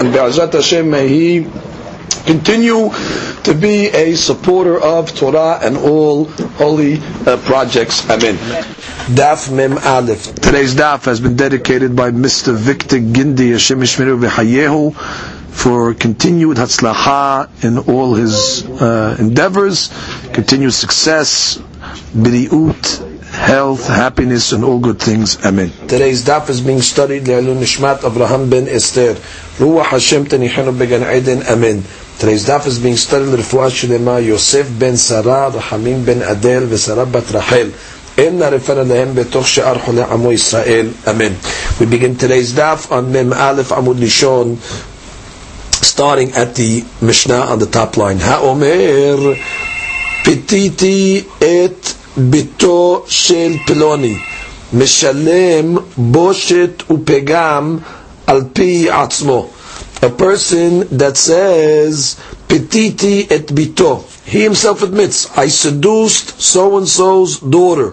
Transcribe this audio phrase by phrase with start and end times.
[0.00, 1.46] and Be'ezrat Hashem may he
[2.26, 2.90] continue
[3.44, 6.24] to be a supporter of Torah and all
[6.56, 8.08] holy uh, projects.
[8.08, 8.36] Amen.
[9.14, 10.34] Daf Mem Aleph.
[10.36, 12.54] Today's daf has been dedicated by Mr.
[12.54, 14.94] Victor Gindi Hashem Yishmeru v'Hayehu
[15.54, 19.88] for continued hatzlacha in all his uh, endeavors,
[20.32, 21.58] continued success,
[22.16, 23.13] biriut,
[23.43, 25.43] health, happiness, and all good things.
[25.45, 25.71] Amen.
[25.87, 29.13] Today's daf is being studied Le'alun Nishmat Avraham ben Esther.
[29.59, 31.43] Ruach Hashem Tenichenu Began Eden.
[31.43, 31.83] Amen.
[32.17, 37.31] Today's daf is being studied Refuah Shulema Yosef ben Sarah, Rahamim ben Adel, Vesarah bat
[37.31, 37.71] Rachel.
[38.17, 41.33] אין נרפנה להם בתוך שאר חולי עמו ישראל, אמן.
[41.79, 44.57] We begin today's daf on Mem Aleph Amud Nishon,
[45.81, 48.17] starting at the Mishnah on the top line.
[48.21, 49.33] האומר,
[50.23, 54.17] פיתיתי את ביתו של פלוני,
[54.73, 57.77] משלם בושת ופגם
[58.27, 59.49] על פי עצמו.
[60.01, 62.15] A person that says,
[62.49, 64.03] Petiti et bito.
[64.25, 67.91] He himself admits, I seduced so-and-so's daughter.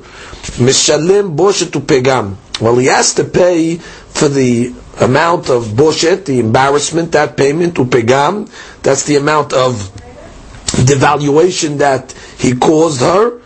[0.57, 2.37] Mishalem boshet upegam.
[2.61, 8.49] Well, he has to pay for the amount of boshet, the embarrassment, that payment, upegam.
[8.83, 9.75] That's the amount of
[10.67, 13.40] devaluation that he caused her.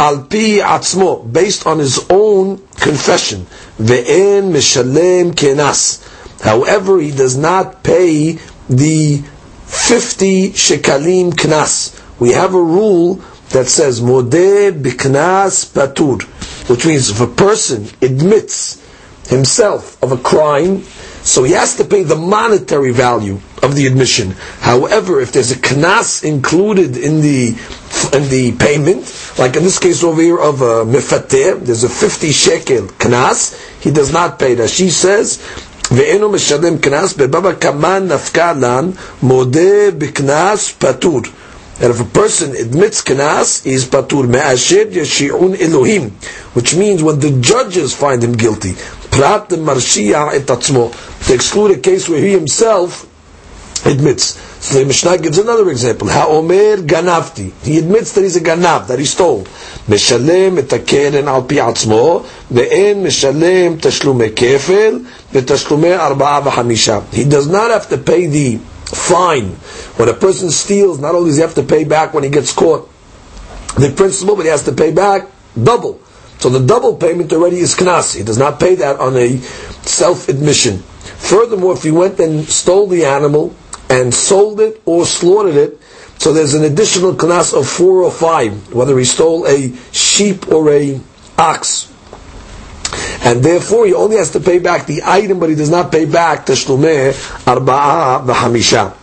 [0.00, 3.46] Al pi atzmo, based on his own confession.
[3.78, 6.00] Ve'en mishalem kenas.
[6.42, 8.38] However, he does not pay
[8.70, 9.18] the
[9.66, 12.00] 50 shekalim knas.
[12.18, 13.16] We have a rule
[13.50, 16.22] that says modeh biknas patur,
[16.70, 18.80] which means if a person admits
[19.28, 20.82] himself of a crime,
[21.23, 24.31] so he has to pay the monetary value of the admission.
[24.59, 27.49] However, if there's a knas included in the
[28.13, 29.03] in the payment,
[29.39, 33.91] like in this case over here of a mifateh, there's a 50 shekel knas, he
[33.91, 34.69] does not pay that.
[34.69, 35.39] She says,
[35.91, 41.21] ואינו משלם קנס, בבבא קמן נפקא לן, מודה בקנס פטור.
[41.81, 46.11] And if a person admits knas, he is patur me'asher yashi'un Elohim,
[46.53, 48.75] which means when the judges find him guilty,
[49.10, 50.92] Prat Marshia et Atzmo,
[51.26, 53.06] to exclude a case where he himself
[53.86, 54.38] admits.
[54.64, 56.08] So the Mishnah gives another example.
[56.08, 57.52] Ha'omer ganavti.
[57.64, 59.44] He admits that he's a ganav, that he stole.
[59.88, 67.12] Meshalem et hakeren al pi atzmo, ve'en meshalem tashlume kefel, ve'tashlume arba'a v'hamisha.
[67.12, 69.50] He does not have to pay the fine.
[69.96, 72.52] When a person steals, not only does he have to pay back when he gets
[72.52, 72.88] caught
[73.76, 75.26] the principal, but he has to pay back
[75.60, 76.00] double.
[76.40, 78.16] So the double payment already is knas.
[78.16, 80.78] He does not pay that on a self-admission.
[80.78, 83.54] Furthermore, if he went and stole the animal
[83.90, 85.78] and sold it or slaughtered it,
[86.18, 90.70] so there's an additional knas of four or five, whether he stole a sheep or
[90.70, 90.98] a
[91.36, 91.92] ox.
[93.22, 96.06] And therefore, he only has to pay back the item, but he does not pay
[96.06, 97.12] back teshlumeh
[97.44, 98.94] arba'a v'hamisha.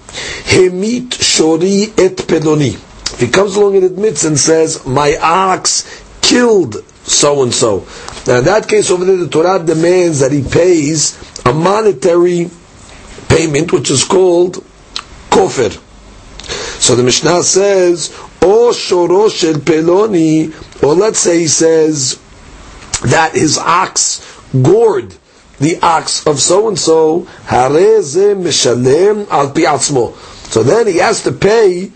[0.49, 2.73] Hemit shori et peloni.
[3.13, 6.77] If he comes along and admits and says, my ox killed
[7.07, 7.87] so and so.
[8.27, 12.49] Now in that case over there, the Torah demands that he pays a monetary
[13.29, 14.55] payment, which is called
[15.29, 15.71] kofir.
[16.81, 20.53] So the Mishnah says, O shoro shel peloni,
[20.83, 22.19] or let's say he says
[23.03, 24.21] that his ox
[24.53, 25.15] gored
[25.59, 30.13] the ox of so and so, hareze mishalem al
[30.49, 31.91] So then he has to pay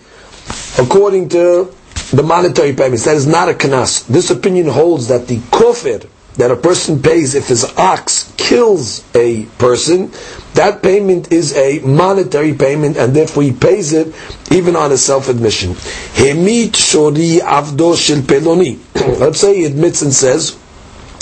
[0.78, 1.72] according to
[2.12, 3.04] the monetary payments.
[3.04, 4.06] That is not a kanas.
[4.06, 9.44] This opinion holds that the kofir that a person pays if his ox kills a
[9.58, 10.10] person,
[10.54, 14.14] that payment is a monetary payment, and therefore he pays it
[14.50, 15.72] even on a self-admission.
[15.72, 18.78] Hemit shori avdo shel peloni.
[19.18, 20.58] Let's say he admits and says,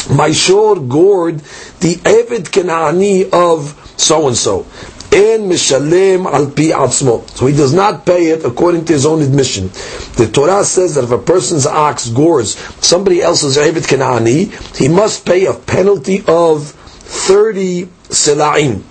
[0.09, 1.41] my shor gored
[1.81, 4.65] the Evid Kenani of so and so.
[5.13, 7.29] In mishalem al pi atzmo.
[7.37, 9.69] So he does not pay it according to his own admission.
[10.17, 15.27] The Torah says that if a person's ox gores somebody else's Evid Kenani, he must
[15.27, 18.83] pay a penalty of 30 silaim.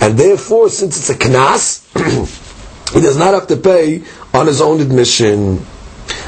[0.00, 1.84] And therefore, since it's a knas,
[2.94, 4.02] he does not have to pay
[4.34, 5.64] on his own admission.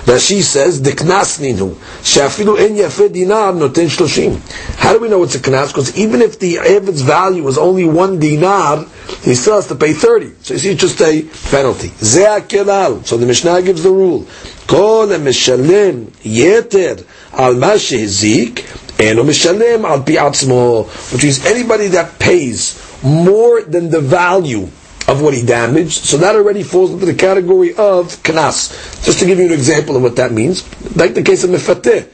[0.05, 1.75] Rashi says, Diknas ninu.
[2.03, 4.37] Shafilu en yafe dinar noten shloshim.
[4.77, 5.69] How do we know it's a knas?
[5.69, 8.85] Because even if the Evid's value is only one dinar,
[9.23, 10.33] he still has to pay 30.
[10.43, 11.91] So you see, it's just a penalty.
[11.91, 13.07] Zeh kelal.
[13.07, 14.27] So the Mishnah gives the rule.
[14.67, 20.89] Kol mishalem yeter al ma shehizik, eno mishalem al pi atzmo.
[21.13, 24.69] Which means anybody that pays more than the value
[25.09, 29.05] of what he damaged, so that already falls into the category of kanas.
[29.05, 30.63] Just to give you an example of what that means,
[30.97, 32.09] like the case of mefateh.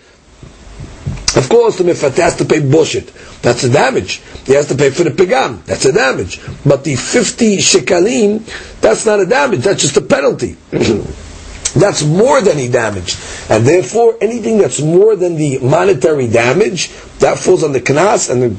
[1.36, 3.12] Of course, the mefateh has to pay boshet.
[3.42, 4.22] That's a damage.
[4.46, 5.64] He has to pay for the pigam.
[5.66, 6.40] That's a damage.
[6.64, 9.60] But the 50 shekalim, that's not a damage.
[9.60, 10.56] That's just a penalty.
[11.76, 13.18] that's more than he damaged.
[13.50, 16.88] And therefore, anything that's more than the monetary damage,
[17.18, 18.58] that falls on the kanas, and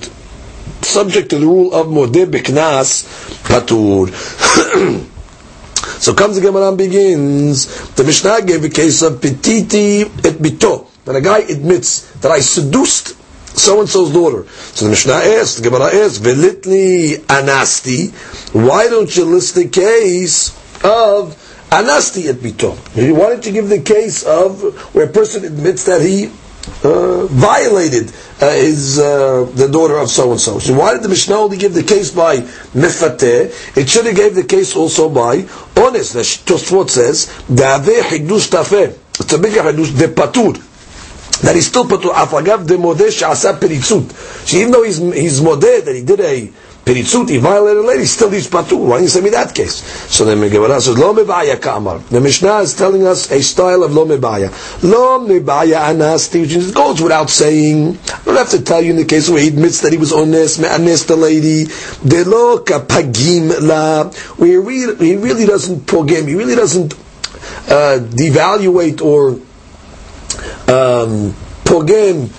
[0.82, 3.04] subject to the rule of modeh beknas
[3.44, 4.10] patur.
[6.02, 7.68] so comes the Gemara begins.
[7.96, 10.86] The Mishnah gave a case of petiti et bito.
[11.06, 13.16] When a guy admits that I seduced
[13.60, 14.48] so and so's daughter.
[14.48, 18.12] So the Mishnah asks, the Gemara asks, velitli anasti.
[18.54, 20.50] Why don't you list the case
[20.84, 21.36] of
[21.72, 22.76] anasti et bito?
[23.16, 24.62] Why don't you give the case of
[24.96, 26.28] where a person admits that he
[26.84, 30.60] uh, violated uh, his uh, the daughter of so and so.
[30.60, 33.78] So why did the Mishnah only give the case by mifateh?
[33.78, 35.48] It should have gave the case also by
[35.78, 36.14] honest.
[36.14, 38.98] The Tosfot says da'aveh hidush tafeh.
[39.20, 40.66] It's a bigger hidush de patur.
[41.42, 42.12] That he's still patur.
[42.14, 44.10] Afagav modeh she'asa peritzut.
[44.48, 46.52] So even though he's he's modeh that he did a
[46.86, 48.80] Peritzut, he violated a lady, still he's patur.
[48.80, 49.76] Why don't you say me that case?
[50.12, 52.00] So then the Gemara says, Lo mebaya kamar.
[52.00, 54.50] The Mishnah is telling us a style of lo mebaya.
[54.82, 57.98] Lo mebaya anasti, which goes without saying.
[58.10, 60.12] I don't have to tell you in the case where he admits that he was
[60.12, 61.66] honest, honest the lady.
[62.08, 64.10] De lo kapagim la.
[64.38, 69.32] Where he really, doesn't pogim, he really doesn't uh, devaluate or
[70.74, 71.34] um,
[71.66, 72.30] pogim,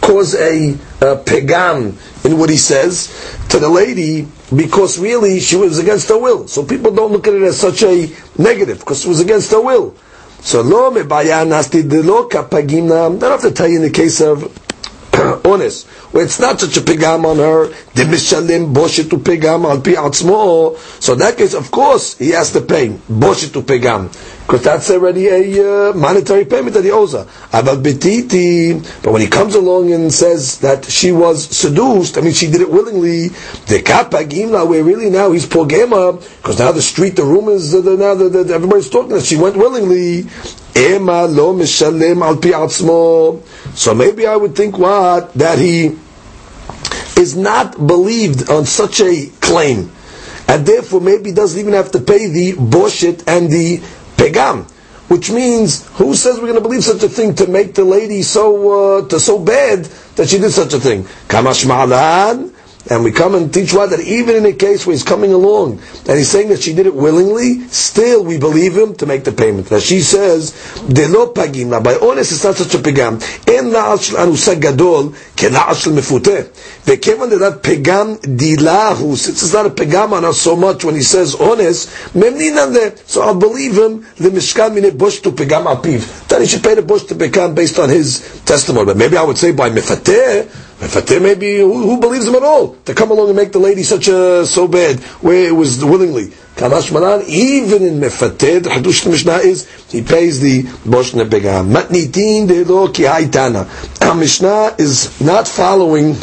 [0.00, 1.92] cause a, a pegam
[2.24, 3.08] in what he says
[3.50, 6.48] to the lady because really she was against her will.
[6.48, 9.60] So people don't look at it as such a negative because it was against her
[9.60, 9.94] will.
[10.40, 10.60] So.
[10.60, 10.94] I don't
[11.50, 14.44] have to tell you in the case of
[15.46, 19.92] honest, it's not such a pigam on her, de mishalim boshet to pigam al pi
[19.92, 20.76] atzmo.
[21.02, 24.10] So in that case, of course, he has to pay boshet to pigam
[24.46, 27.26] because that's already a uh, monetary payment that he owes her.
[27.50, 32.60] But when he comes along and says that she was seduced, I mean she did
[32.60, 37.74] it willingly, the kapagimla, where really now he's pogema, because now the street, the rumors,
[37.74, 40.26] uh, now the, the, everybody's talking that she went willingly.
[40.76, 43.42] Ema lo mishalem al pi atzmo.
[43.74, 45.96] So maybe I would think what that he
[47.16, 49.90] is not believed on such a claim
[50.48, 53.78] and therefore maybe doesn't even have to pay the boshit and the
[54.16, 54.68] pegam,
[55.08, 58.22] which means who says we're going to believe such a thing to make the lady
[58.22, 59.84] so uh, to so bad
[60.16, 61.04] that she did such a thing?
[61.28, 62.52] Kamash ma'alan.
[62.88, 65.80] And we come and teach what that even in a case where he's coming along
[66.08, 69.32] and he's saying that she did it willingly, still we believe him to make the
[69.32, 69.68] payment.
[69.68, 70.52] That she says,
[70.88, 73.20] "De lo pagim." Now, by honest, it's not such a pigam.
[73.48, 76.46] En la'al shel anusa gadol kela'al shel mefuteh.
[76.84, 81.02] Ve'kevan that pigam dilahu, since it's not a pigam on us so much when he
[81.02, 82.94] says honest, memninan there.
[83.06, 84.06] So I'll believe him.
[84.16, 86.28] The mishkan mine bush to pigam apiv.
[86.28, 88.86] That he should pay the bush to pigam based on his testimony.
[88.86, 92.94] But maybe I would say by mefateh maybe who, who, believes him at all to
[92.94, 96.26] come along and make the lady such a so bad where it was willingly.
[96.56, 101.70] Kamash Malan, even in Mefateh, the Hadush Mishnah is he pays the Bosh Nebegam.
[101.72, 103.66] Matnitin de lo ki haitana.
[104.18, 106.16] Mishnah is not following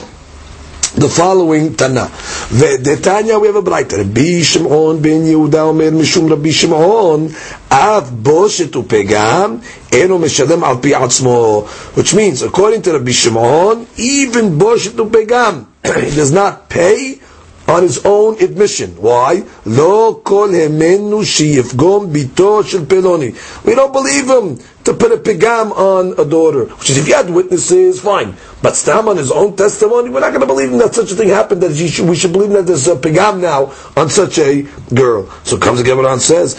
[0.95, 2.07] the following Tana.
[2.49, 3.97] The Tanya we have a Baraita.
[3.97, 7.33] Rabbi Shimon ben Yehuda Omer Mishum Rabbi Shimon
[7.71, 11.65] Av Boshet Upegam Eno Meshalem Al Pi Atzmo
[11.97, 15.65] which means according to Rabbi Shimon even Boshet Upegam
[16.09, 17.19] he does not pay
[17.67, 18.91] on his own admission.
[19.01, 19.43] Why?
[19.65, 23.33] Lo kol hemenu sheyifgom bito shel peloni.
[23.65, 26.65] We don't believe him to put a pigam on a daughter.
[26.65, 28.35] Which is, if you had witnesses, fine.
[28.63, 31.15] But stam on his own testimony, we're not going to believe him that such a
[31.15, 31.61] thing happened.
[31.61, 34.61] That should, we should believe that there's a pigam now on such a
[34.95, 35.29] girl.
[35.43, 36.55] So comes the Gemara and says.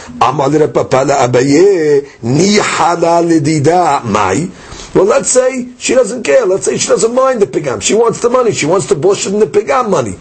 [4.95, 6.45] Well, let's say she doesn't care.
[6.45, 7.81] Let's say she doesn't mind the pigam.
[7.81, 8.53] She wants the money.
[8.53, 10.19] She wants to bush in the pigam money.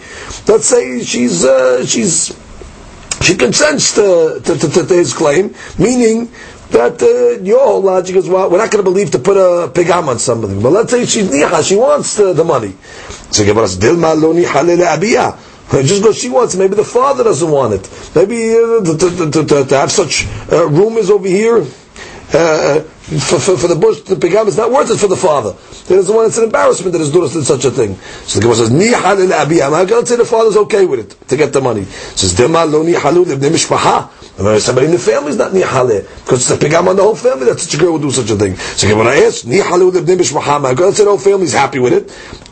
[0.47, 2.33] Let's say she's uh, she's
[3.23, 6.29] she consents to, to, to, to, his claim, meaning
[6.73, 9.69] that uh, your whole logic is well, we're not going to believe to put a
[9.71, 10.59] pigam on somebody.
[10.61, 12.75] But let's say she's niha, she wants the, money.
[13.31, 15.39] So give us dilma lo niha
[15.71, 18.11] just because she wants it, maybe the father doesn't want it.
[18.15, 21.59] Maybe uh, to, to, to, to, have such uh, rumors over here
[22.33, 25.53] uh, for, for, for, the bush, the pigam is not worth it for the father.
[25.87, 27.95] He doesn't want it's an embarrassment that his daughter did such a thing.
[28.25, 29.89] So the Gemara says, Ni halil abiyam.
[29.89, 31.83] Let's say the father's okay with it to get the money.
[31.85, 34.09] Says, Dema lo ni halu libnei mishpaha.
[34.35, 37.15] Somebody in the family is not ni halil because it's a pigam on the whole
[37.15, 38.55] family that such a girl would do such a thing.
[38.55, 40.75] So Gemara asks, Ni halu libnei mishpaha.
[40.79, 42.05] Let's say the whole family is happy with it.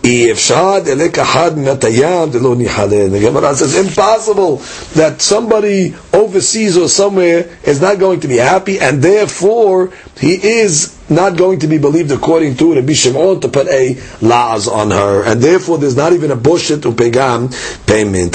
[0.04, 3.10] If shad elek ahad minatayam lo ni halil.
[3.10, 4.58] The Gemara says, impossible
[4.94, 11.00] that somebody overseas or somewhere is not going to be happy and therefore he is
[11.12, 15.24] not going to be believed according to Rabbi Shimon to put a laws on her,
[15.25, 17.51] and therefore there's not even a boshet to pegam
[17.86, 18.34] payment.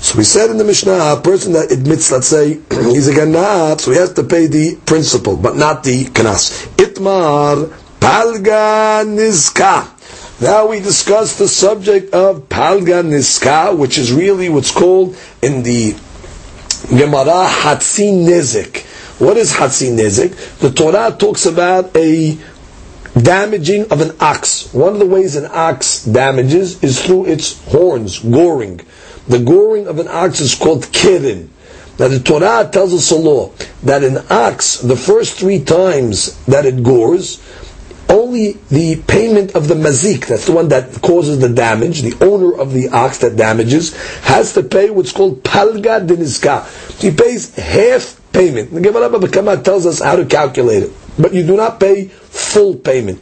[0.00, 3.80] So we said in the Mishnah, a person that admits, let's say, he's a ganab,
[3.80, 6.66] so he has to pay the principal, but not the kanas.
[6.76, 7.68] Itmar
[8.00, 9.92] palga nizka.
[10.40, 15.92] Now we discuss the subject of palga nizka, which is really what's called in the
[16.88, 18.85] Gemara Hatzin Nezik.
[19.18, 20.58] What is Hatzin Nezik?
[20.58, 22.36] The Torah talks about a
[23.18, 24.74] damaging of an ox.
[24.74, 28.82] One of the ways an ox damages is through its horns, goring.
[29.26, 31.48] The goring of an ox is called kirin.
[31.98, 33.52] Now the Torah tells us a law
[33.84, 37.40] that an ox, the first three times that it gores,
[38.08, 42.54] only the payment of the mazik, that's the one that causes the damage, the owner
[42.54, 47.00] of the ox that damages, has to pay what's called palga deniska.
[47.00, 48.70] He pays half payment.
[48.70, 50.92] The Gemara Baba tells us how to calculate it.
[51.18, 53.20] But you do not pay full payment.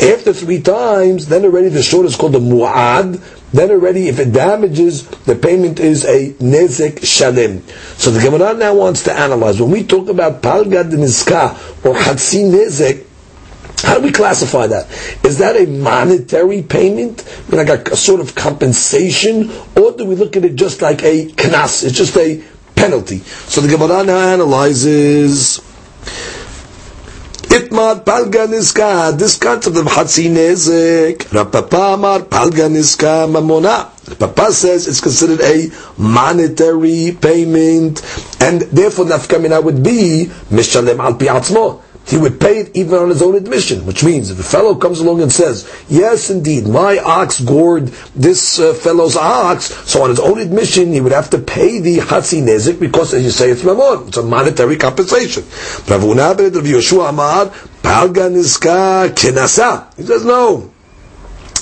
[0.00, 3.20] After three times, then already the short is called the mu'ad.
[3.52, 7.60] Then already, if it damages, the payment is a nezek shalim.
[7.98, 9.60] So the Gemara now wants to analyze.
[9.60, 13.04] When we talk about palgad nizka or hatsi nezek,
[13.82, 14.88] how do we classify that?
[15.24, 20.36] Is that a monetary payment, like a, a, sort of compensation, or do we look
[20.36, 21.84] at it just like a knas?
[21.84, 22.42] It's just a
[22.74, 23.18] penalty.
[23.18, 25.60] So the Gemara now analyzes
[27.52, 31.18] Itmar palga niska, this concept of hatsi nezek.
[31.28, 33.90] Rapapa amar palga niska mamona.
[34.18, 38.00] Papa says it's considered a monetary payment,
[38.40, 41.14] and therefore nafkamina would be mishalem al
[42.06, 45.00] he would pay it even on his own admission, which means if a fellow comes
[45.00, 50.20] along and says, yes, indeed, my ox gored this uh, fellow's ox, so on his
[50.20, 53.62] own admission, he would have to pay the hatzi nezik because, as you say, it's
[53.62, 54.08] mamon.
[54.08, 55.44] It's a monetary compensation.
[55.86, 57.12] Ben Yeshua.
[59.96, 60.72] He says, no.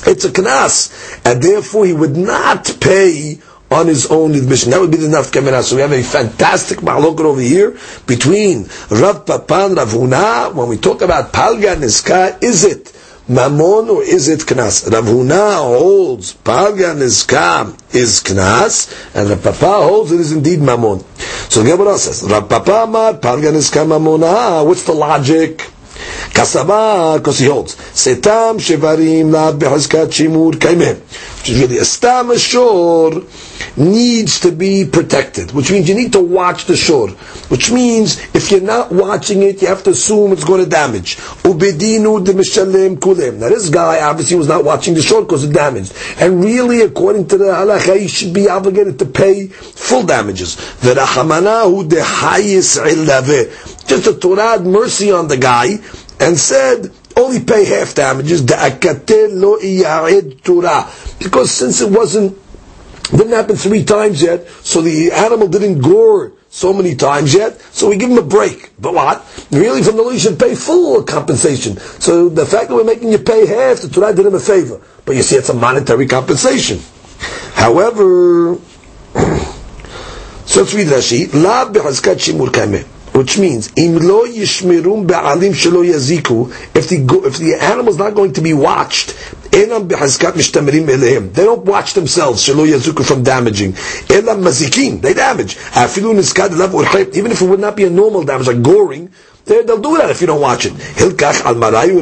[0.07, 1.21] It's a knas.
[1.25, 3.39] And therefore he would not pay
[3.71, 4.71] on his own admission.
[4.73, 5.63] That would be the nafkamina.
[5.63, 10.53] So we have a fantastic ma'lokat over here between Rav Papan, Rav Huna.
[10.55, 12.93] When we talk about Palga Niska, is it
[13.29, 14.91] Mammon or is it Knas?
[14.91, 21.01] Rav Huna holds Palga Niska is Knas, and Rav Papa holds it is indeed Mammon.
[21.49, 24.23] So the Gemara says, Rav Papa Amar Palga Niska Mammon.
[24.25, 25.59] Ah, what's the logic?
[26.33, 27.77] Kasaba, because he holds.
[27.77, 30.99] Setam shevarim la behazkat shimur kaimeh.
[31.39, 33.25] Which is really a stam ashor
[33.77, 37.09] needs to be protected, which means you need to watch the shore.
[37.49, 41.17] Which means if you're not watching it, you have to assume it's going to damage.
[41.45, 42.21] Ubedinu.
[43.39, 45.95] Now this guy obviously was not watching the shore because it damaged.
[46.19, 50.57] And really, according to the halacha, he should be obligated to pay full damages.
[50.57, 52.77] V'rachamanahu de hayis
[53.87, 55.79] Just the Torah mercy on the guy
[56.21, 58.43] and said, only pay half damages.
[61.19, 62.39] Because since it wasn't
[63.11, 67.89] didn't happen three times yet, so the animal didn't gore so many times yet, so
[67.89, 68.73] we give him a break.
[68.79, 69.47] But what?
[69.51, 71.77] Really, from the law, you should pay full compensation.
[71.77, 74.81] So the fact that we're making you pay half, the Torah did him a favor.
[75.07, 76.81] But you see, it's a monetary compensation.
[77.55, 78.57] However,
[80.45, 81.31] so let's read Rashi.
[83.13, 83.69] Which means
[85.85, 89.11] yaziku if the if the animal is not going to be watched
[89.51, 93.75] they don't watch themselves shelo yaziku from damaging.
[94.11, 94.43] elam
[95.01, 95.57] they damage.
[97.17, 99.11] even if it would not be a normal damage like goring
[99.45, 100.73] They'll do that if you don't watch it.
[100.73, 102.01] Hilkach al marayu.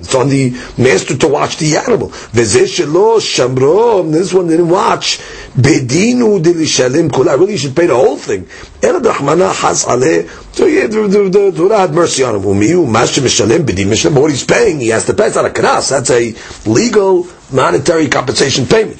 [0.00, 2.08] It's on the master to watch the animal.
[2.08, 4.10] Vezeshelo shamro.
[4.12, 5.18] This one didn't watch.
[5.56, 7.38] Bedinu dilishalim kula.
[7.38, 8.46] Really, you should pay the whole thing.
[8.82, 12.42] So yeah, the, Torah had mercy on him.
[12.42, 14.20] Umiyu master mishalim bedim mishalim.
[14.20, 15.26] What he's paying, he has to pay.
[15.28, 15.62] It's not a.
[15.62, 16.34] That's a
[16.68, 18.96] legal monetary compensation payment.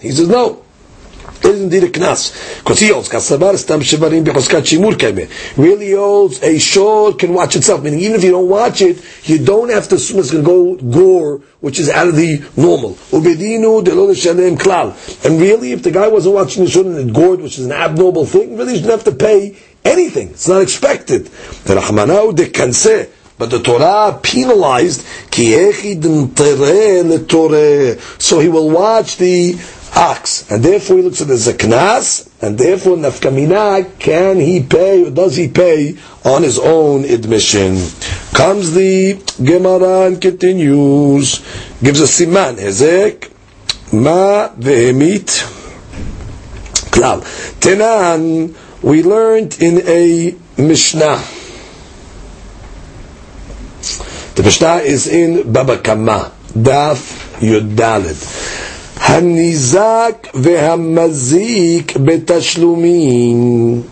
[0.00, 0.63] He says no.
[1.42, 2.58] Is indeed a knas.
[2.58, 5.56] Because he holds kasabar stam shivarim bechoskat.
[5.56, 7.82] Really holds a shor can watch itself.
[7.82, 10.50] Meaning even if you don't watch it, you don't have to assume it's going to
[10.50, 12.94] go gore, which is out of the normal.
[13.10, 13.82] Ubedinu
[14.56, 15.24] klal.
[15.24, 17.72] And really, if the guy wasn't watching the shor and it gored, which is an
[17.72, 20.30] abnormal thing, really you shouldn't have to pay anything.
[20.30, 21.26] It's not expected.
[21.26, 23.10] The Rahmanau de kanseh.
[23.36, 25.04] But the Torah penalized
[28.20, 29.58] so he will watch the
[29.96, 34.62] ox, and therefore he looks at it as a knas, and therefore nafkamina can he
[34.62, 37.76] pay or does he pay on his own admission?
[38.32, 41.38] Comes the Gemara and continues,
[41.82, 43.30] gives a siman hezek
[43.92, 45.44] ma vehemit
[46.90, 47.20] klal.
[47.60, 51.22] Tenan we learned in a Mishnah.
[54.34, 57.76] The Mishnah is in Baba Kama, Daf Yud
[59.04, 63.84] Hanizak ve'hamazik betashlumin.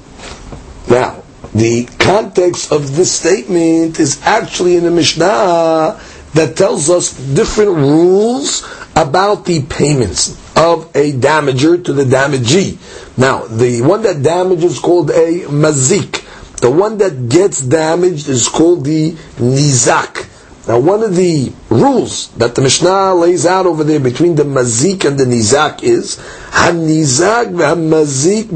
[0.88, 1.22] Now,
[1.54, 6.00] the context of this statement is actually in the Mishnah
[6.32, 8.64] that tells us different rules
[8.96, 12.78] about the payments of a damager to the damagee.
[13.18, 16.24] Now, the one that damages is called a mazik.
[16.60, 20.31] The one that gets damaged is called the nizak.
[20.66, 25.04] Now, one of the rules that the Mishnah lays out over there between the mazik
[25.04, 26.18] and the nizak is
[26.50, 28.50] hanizak v'hamazik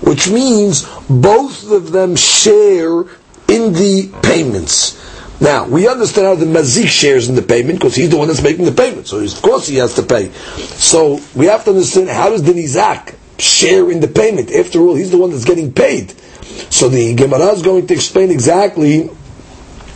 [0.00, 3.00] which means both of them share
[3.48, 4.96] in the payments.
[5.38, 8.42] Now, we understand how the mazik shares in the payment because he's the one that's
[8.42, 10.30] making the payment, so of course he has to pay.
[10.30, 14.50] So we have to understand how does the nizak share in the payment?
[14.50, 16.12] After all, he's the one that's getting paid.
[16.70, 19.10] So the Gemara is going to explain exactly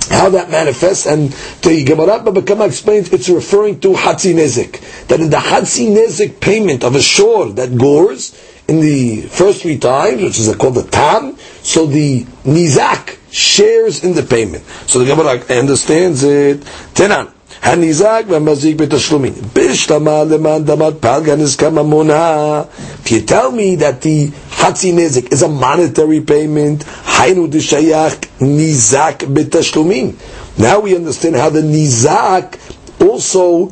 [0.08, 1.30] how that manifests, and
[1.62, 5.06] the Gemara Baba explains it's referring to Hatzi Nezik.
[5.08, 8.34] That in the Hatzi Nezik payment of a shore that gores
[8.68, 14.14] in the first three times, which is called the Tam, so the Nizak shares in
[14.14, 14.64] the payment.
[14.86, 16.60] So the Gemara understands it.
[16.94, 17.33] Tenan.
[17.63, 19.33] הניזק והמזיק בתשלומים.
[19.55, 22.61] בשלמה למען דמת פלגה נזקה ממונה.
[23.05, 26.83] If you tell me that the חצי נזק is a monetary payment,
[27.19, 30.11] היינו דשייך ניזק בתשלומים.
[30.57, 32.57] Now we understand how the nizak
[33.01, 33.71] also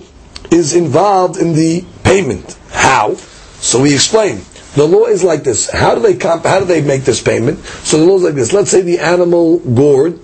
[0.51, 2.55] is involved in the payment.
[2.71, 3.15] How?
[3.59, 4.41] So we explain.
[4.75, 5.69] The law is like this.
[5.69, 7.60] How do they comp- how do they make this payment?
[7.84, 8.53] So the law is like this.
[8.53, 10.19] Let's say the animal gored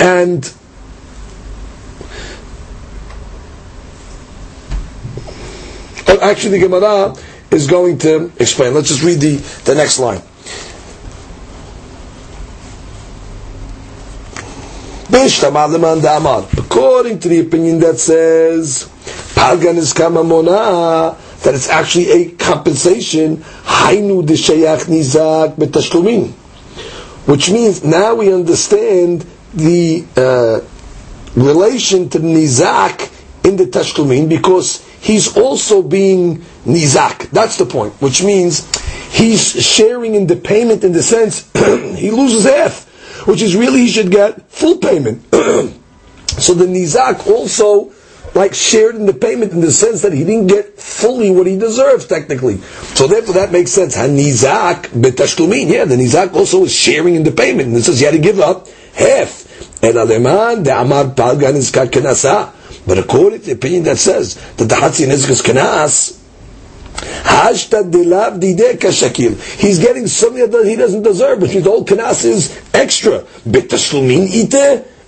[0.00, 0.40] and
[6.17, 7.15] actually the Gemara
[7.51, 8.73] is going to explain.
[8.73, 10.21] Let's just read the, the next line.
[15.11, 18.83] According to the opinion that says
[19.35, 24.23] Palgan is kamamona, that it's actually a compensation, Hainu.
[27.25, 30.59] Which means now we understand the uh,
[31.35, 33.11] relation to nizak
[33.43, 37.29] in the tashlumin because he's also being nizak.
[37.31, 38.65] That's the point, which means
[39.11, 41.49] he's sharing in the payment in the sense
[41.97, 42.85] he loses half,
[43.27, 45.23] which is really he should get full payment.
[46.27, 47.91] so the nizak also
[48.35, 51.57] like shared in the payment in the sense that he didn't get fully what he
[51.57, 52.57] deserves technically.
[52.95, 53.97] So therefore that makes sense.
[53.97, 55.69] Hanizak betashlumin.
[55.69, 57.69] Yeah, the nizak also is sharing in the payment.
[57.69, 59.47] And it says he had to give up half.
[59.83, 61.71] And aleman de amar palgan is.
[62.87, 66.19] But according to the opinion that says that the Hatzi Nizk is Kanas,
[69.57, 73.25] He's getting something that he doesn't deserve, which means all kanas is extra.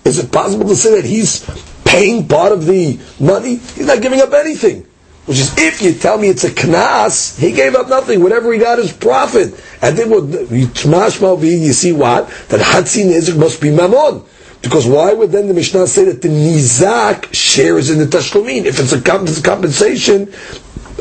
[0.03, 1.45] Is it possible to say that he's
[1.83, 3.55] paying part of the money?
[3.57, 4.85] He's not giving up anything.
[5.25, 8.21] Which is, if you tell me it's a knas, he gave up nothing.
[8.23, 9.53] Whatever he got is profit.
[9.81, 12.27] And then what, you see what?
[12.49, 14.23] That Hatzi Nezik must be Mammon.
[14.61, 18.65] Because why would then the Mishnah say that the Nizak shares in the Tashlumin?
[18.65, 20.31] If it's a compensation,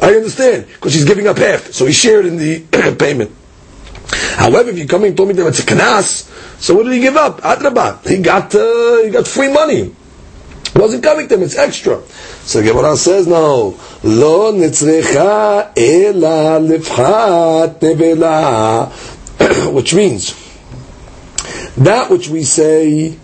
[0.01, 2.61] I understand, because he's giving up half, so he shared in the
[2.99, 3.33] payment.
[4.37, 6.27] However, if you come and told me that it's a Kanas,
[6.61, 7.40] so what did he give up?
[7.42, 8.09] Adrabat.
[8.09, 9.94] He got, uh, he got free money.
[10.75, 12.01] It wasn't coming to him, it's extra.
[12.42, 15.70] So Gemara says, no, lo nevela,
[19.75, 20.35] which means,
[21.77, 23.18] that which we say,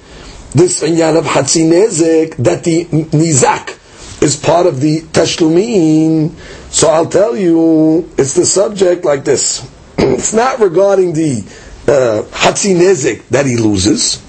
[0.57, 3.77] this inyan of Hatzinezek, that the Nizak
[4.23, 6.31] is part of the Tashlumin.
[6.71, 9.71] So I'll tell you, it's the subject like this.
[9.99, 11.45] it's not regarding the
[11.87, 14.23] uh, Hatzinezek that he loses.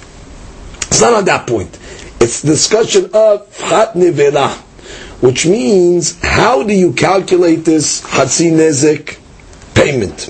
[0.87, 1.79] It's not on that point.
[2.19, 4.51] It's discussion of Chat Nevela,
[5.21, 9.17] which means how do you calculate this Hatzi Nezek
[9.73, 10.29] payment?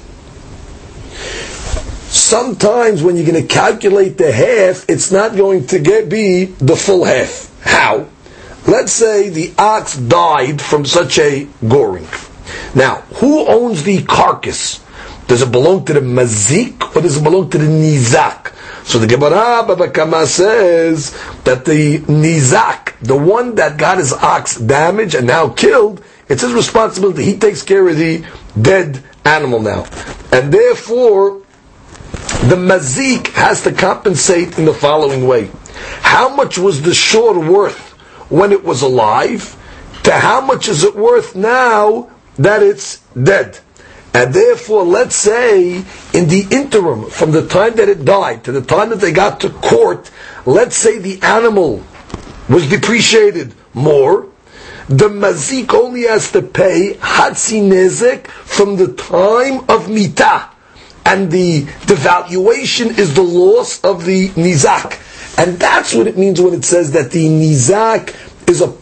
[2.09, 6.75] Sometimes when you're going to calculate the half, it's not going to get be the
[6.75, 7.53] full half.
[7.61, 8.07] How?
[8.65, 12.07] Let's say the ox died from such a goring.
[12.73, 14.83] Now, who owns the carcass?
[15.27, 18.53] Does it belong to the mazik or does it belong to the nizak?
[18.85, 21.11] So the Gemara Baba Kama says
[21.43, 26.53] that the nizak, the one that got his ox damaged and now killed, it's his
[26.53, 27.23] responsibility.
[27.23, 28.25] He takes care of the
[28.61, 29.85] dead animal now.
[30.31, 31.41] And therefore,
[32.49, 35.51] the mazik has to compensate in the following way.
[36.01, 37.91] How much was the shore worth
[38.29, 39.55] when it was alive?
[40.03, 43.59] To how much is it worth now that it's dead?
[44.13, 45.75] And therefore, let's say
[46.13, 49.41] in the interim, from the time that it died to the time that they got
[49.41, 50.09] to court,
[50.45, 51.83] let's say the animal
[52.47, 54.29] was depreciated more,
[54.87, 60.49] the mazik only has to pay hatzi nezek from the time of mitah.
[61.07, 64.99] And the devaluation is the loss of the nizak.
[65.39, 68.13] And that's what it means when it says that the nizak
[68.49, 68.75] is a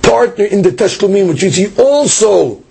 [0.00, 2.62] partner in the tashlumin, which means he also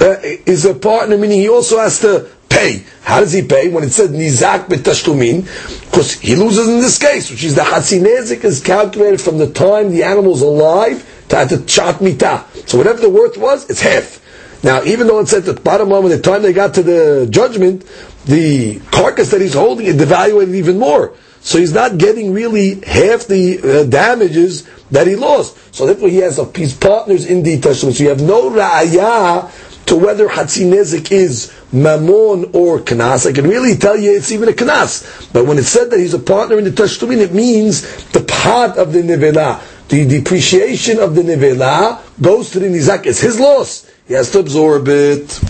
[0.00, 2.84] uh, is a partner, meaning he also has to pay.
[3.02, 3.68] How does he pay?
[3.68, 5.42] When it says nizak betashlumin,
[5.90, 9.90] because he loses in this case, which is the hatzinezik is calculated from the time
[9.90, 12.44] the animal is alive to the chat mitah.
[12.68, 14.20] So whatever the worth was, it's half.
[14.62, 17.26] Now, even though it said that bottom line, when the time they got to the
[17.30, 17.84] judgment,
[18.26, 21.14] the carcass that he's holding it devaluated even more.
[21.40, 25.56] So he's not getting really half the uh, damages that he lost.
[25.74, 27.94] So therefore he has a, his partners in the tashlumin.
[27.94, 33.28] So you have no ra'ayah to whether Hatzinezik is Mammon or Knas.
[33.28, 35.32] I can really tell you it's even a Knas.
[35.32, 38.76] But when it said that he's a partner in the Tashlumin, it means the part
[38.76, 39.62] of the Nevela.
[39.88, 43.06] The depreciation of the Nevela goes to the Nizak.
[43.06, 43.89] It's his loss.
[44.10, 45.40] He has to absorb it.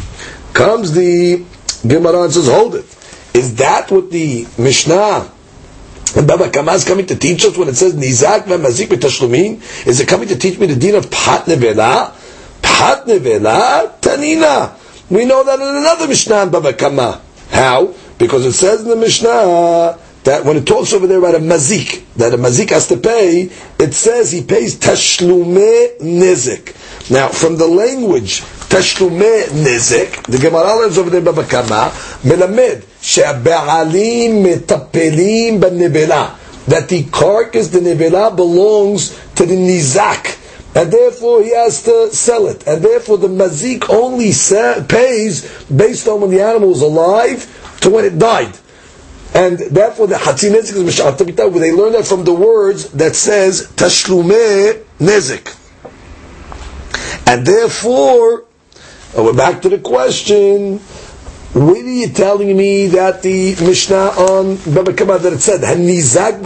[0.53, 1.47] Comes the
[1.81, 2.85] Gemara and says, hold it.
[3.33, 5.33] Is that what the Mishnah
[6.15, 9.87] and Baba Kama is coming to teach us when it says Nizak v'mazik?
[9.87, 12.15] Is it coming to teach me the din of Pat Nevela?
[12.61, 14.77] Pat Nevela Tanina.
[15.09, 17.19] We know that in another Mishnah in Baba Kama.
[17.49, 17.95] How?
[18.19, 22.05] Because it says in the Mishnah that when it talks over there about a mazik,
[22.17, 26.77] that a mazik has to pay, it says he pays tashlume nizik.
[27.11, 31.91] Now, from the language, tashlume nizik, the Gemara learns over there Baba Kama,
[32.23, 32.85] melamed,
[34.43, 35.61] metapelim
[36.67, 40.37] that the carcass, the nebela, belongs to the nizak,
[40.77, 42.67] and therefore he has to sell it.
[42.67, 47.91] And therefore the mazik only sa- pays based on when the animal was alive to
[47.91, 48.57] when it died.
[49.35, 51.19] And therefore the Hatzi Nezik is Mish'at
[51.61, 55.57] they learn that from the words that says Tashlume Nezik.
[57.27, 58.45] And therefore,
[59.17, 60.81] uh, we're back to the question,
[61.53, 66.43] where are you telling me that the Mishnah on Baba Kama that it said Hanizak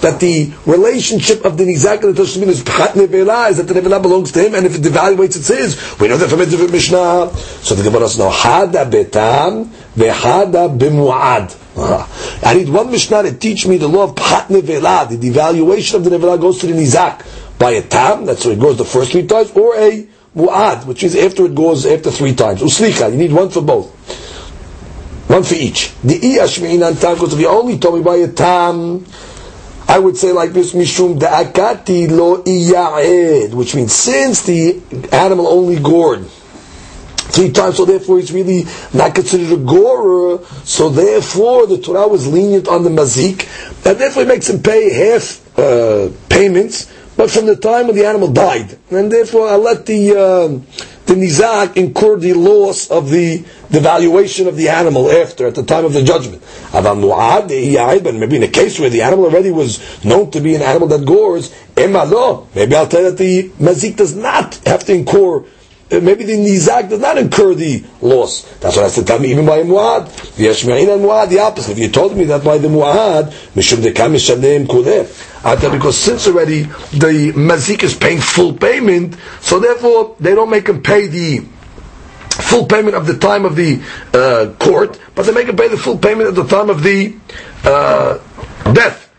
[0.00, 3.74] that the relationship of the Nizak and the Tashlumin is Pchat Nevela is that the
[3.74, 6.00] Nevela belongs to him and if it devaluates it's his.
[6.00, 7.36] We know that from a different Mishnah.
[7.36, 11.54] So the Gemara says no Hada Betam VeHada Bimuad.
[11.76, 12.48] Uh-huh.
[12.48, 15.06] I need one Mishnah to teach me the law of Pchat Nevela.
[15.06, 18.24] The devaluation of the Nevela goes to the Nizak by a tam.
[18.24, 21.54] That's where it goes the first three times or a mu'ad, which is after it
[21.54, 22.60] goes after three times.
[22.60, 23.90] Uslicha, you need one for both.
[25.28, 25.92] One for each.
[26.02, 29.04] The iyashmi'inan tam, because if you only told me by a tam,
[29.88, 34.80] I would say like this, mishum da'akati lo iya'ed, which means since the
[35.12, 36.26] animal only gored
[37.30, 42.26] three times, so therefore it's really not considered a gorer, so therefore the Torah was
[42.26, 43.46] lenient on the mazik,
[43.86, 46.90] and therefore it makes him pay half uh, payments,
[47.20, 48.78] but from the time when the animal died.
[48.90, 50.48] And therefore, I let the uh,
[51.04, 55.62] the nizak incur the loss of the the valuation of the animal after, at the
[55.62, 56.42] time of the judgment.
[56.72, 60.88] But maybe in a case where the animal already was known to be an animal
[60.88, 61.94] that gores, maybe
[62.74, 65.44] I'll tell that the mazik does not have to incur
[65.90, 68.42] maybe the nizak does not incur the loss.
[68.60, 69.06] That's what I said.
[69.06, 70.06] Tell me even by muad.
[70.36, 71.72] The opposite.
[71.72, 75.72] If you told me that by the muad, mishum dekam mishalem kuleh.
[75.72, 80.82] Because since already the mazik is paying full payment, so therefore they don't make him
[80.82, 81.40] pay the
[82.30, 83.82] full payment of the time of the
[84.14, 87.16] uh, court, but they make him pay the full payment at the time of the
[87.64, 88.18] uh,
[88.72, 89.09] death.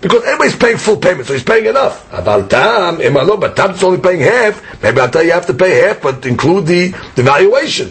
[0.00, 2.06] Because everybody's paying full payment, so he's paying enough.
[2.12, 2.98] About tam,
[3.40, 4.82] but tam's only paying half.
[4.82, 7.90] Maybe I'll tell you, have to pay half, but include the, the valuation.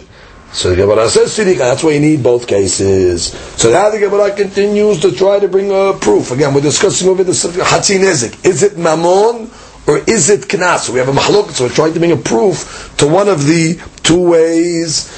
[0.52, 3.24] So the Gemara says Sidika, that's why you need both cases.
[3.60, 6.30] So now the Gemara continues to try to bring a proof.
[6.30, 8.46] Again, we're discussing over the Hatzi Nezik.
[8.46, 9.50] Is it Mammon
[9.86, 10.80] or is it knas?
[10.80, 13.46] So we have a mahlok, so we're trying to bring a proof to one of
[13.46, 15.17] the two ways.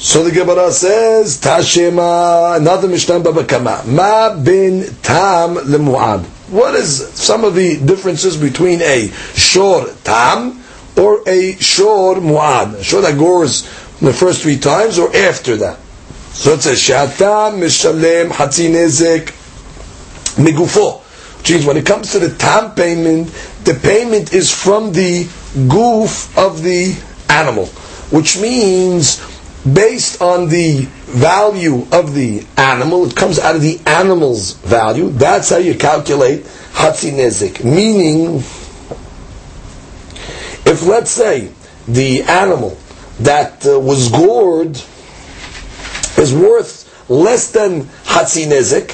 [0.00, 6.24] So the Gemara says, Tashema, another Mishnah Babakama, Ma bin tam lemuad.
[6.50, 10.62] What is some of the differences between a shor tam
[10.96, 12.74] or a shor muad?
[12.74, 13.64] A shor that goes
[13.98, 15.80] the first three times or after that?
[16.30, 19.32] So it says, Shatam mishalem hatzinezek
[20.36, 21.00] migufo.
[21.38, 23.34] Which means when it comes to the tam payment,
[23.64, 25.24] the payment is from the
[25.68, 26.96] goof of the
[27.28, 27.66] animal.
[28.10, 29.20] Which means
[29.74, 35.08] based on the value of the animal, it comes out of the animal's value.
[35.10, 37.64] That's how you calculate hatzinezik.
[37.64, 38.36] Meaning,
[40.66, 41.50] if let's say
[41.86, 42.76] the animal
[43.20, 44.76] that uh, was gored
[46.18, 48.92] is worth less than hatzinezik,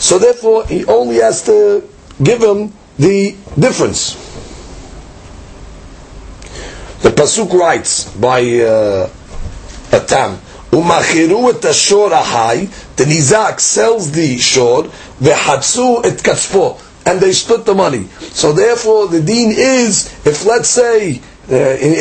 [0.00, 1.86] so therefore he only has to
[2.22, 4.14] give him the difference.
[7.02, 8.42] The pasuk writes by.
[8.60, 9.10] Uh,
[9.92, 10.38] a tam.
[10.70, 14.84] Umachiru et ashor ahai, the nizak sells the shor,
[15.20, 16.80] vehatsu et katspo.
[17.06, 18.04] and they split the money.
[18.20, 21.54] So therefore, the deen is, if let's say, uh,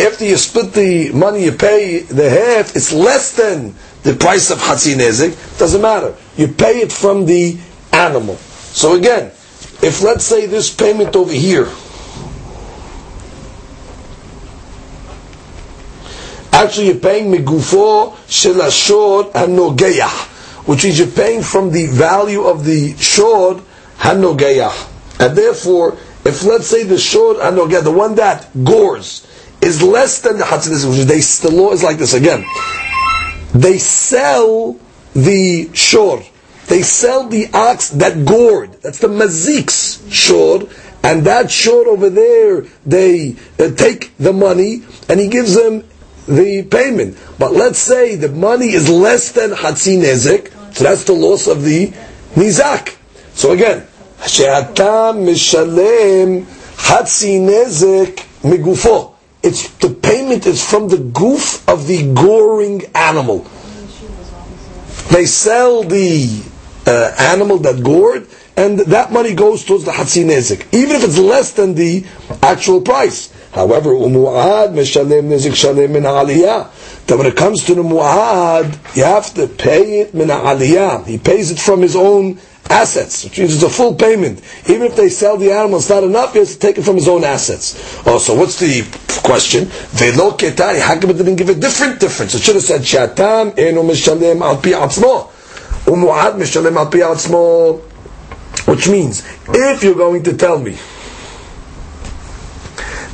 [0.08, 3.73] after you split the money, you pay the half, it's less than
[4.04, 6.15] the price of Hatzi Nezik, doesn't matter.
[6.38, 7.58] You pay it from the
[7.91, 8.36] animal.
[8.36, 9.28] So again,
[9.82, 11.67] if let's say this payment over here
[16.51, 20.09] Actually, you're paying migufo shelashor hanogeah,
[20.67, 23.62] which means you're paying from the value of the shor
[23.97, 24.88] hanogeah.
[25.19, 29.25] And therefore, if let's say the shor hanogeah, the one that gores,
[29.62, 32.45] is less than the hatzidis, which they, the law is like this again.
[33.53, 34.79] They sell
[35.13, 36.23] the shor.
[36.67, 38.73] They sell the ox that gored.
[38.81, 40.69] That's the mazik's shor.
[41.03, 45.88] And that shor over there, they uh, take the money and he gives them
[46.29, 47.17] the payment.
[47.37, 51.63] But let's say the money is less than Hatzi Nezek, so that's the loss of
[51.63, 51.87] the
[52.35, 52.95] Nizak.
[53.33, 53.85] So again,
[54.19, 59.15] mishalem Hatzi Nezek migufo.
[59.41, 63.47] It's the payment is from the goof of the goring animal.
[65.11, 66.43] They sell the
[66.85, 71.17] uh, animal that gored, and that money goes towards the Hatzi Nezek, even if it's
[71.17, 72.05] less than the
[72.43, 73.33] actual price.
[73.51, 76.67] However, umu'ad meshalem nizik shalem min aliyah.
[77.07, 81.05] That when it comes to the mu'ad, you have to pay it min aliyah.
[81.07, 84.41] He pays it from his own assets, which means it's a full payment.
[84.69, 86.95] Even if they sell the animal, it's not enough, he has to take it from
[86.95, 88.01] his own assets.
[88.05, 88.83] Oh, so what's the
[89.23, 89.65] question?
[89.65, 92.35] Velo ketani, how come it didn't give a different difference?
[92.35, 95.31] It should have said, shatam enu mishalem al pi atzmo.
[95.85, 97.81] Umu'ad mishalem al pi atzmo.
[98.67, 100.77] Which means, if you're going to tell me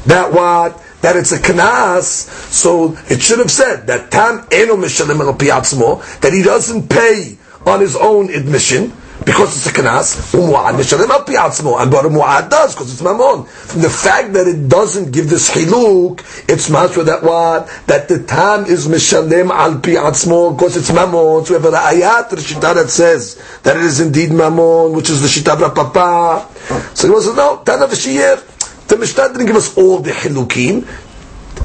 [0.06, 5.20] that what that it's a kanas, so it should have said that tam eno mishalim
[5.20, 5.34] al
[6.22, 8.92] that he doesn't pay on his own admission
[9.24, 10.34] because it's a kanas.
[10.34, 13.48] Umuad mishalim al piatzmo, and but muad does because it's mamon.
[13.48, 18.24] From the fact that it doesn't give this hiluk, it's mashra that what that the
[18.24, 21.46] tam is mishalim al piatzmo because it's mamon.
[21.46, 25.10] So we have an ayat the shita that says that it is indeed mamon, which
[25.10, 26.48] is the shita papa.
[26.96, 28.55] So he was no tana v'shiyir.
[28.88, 30.88] The Mishnah didn't give us all the hilukim.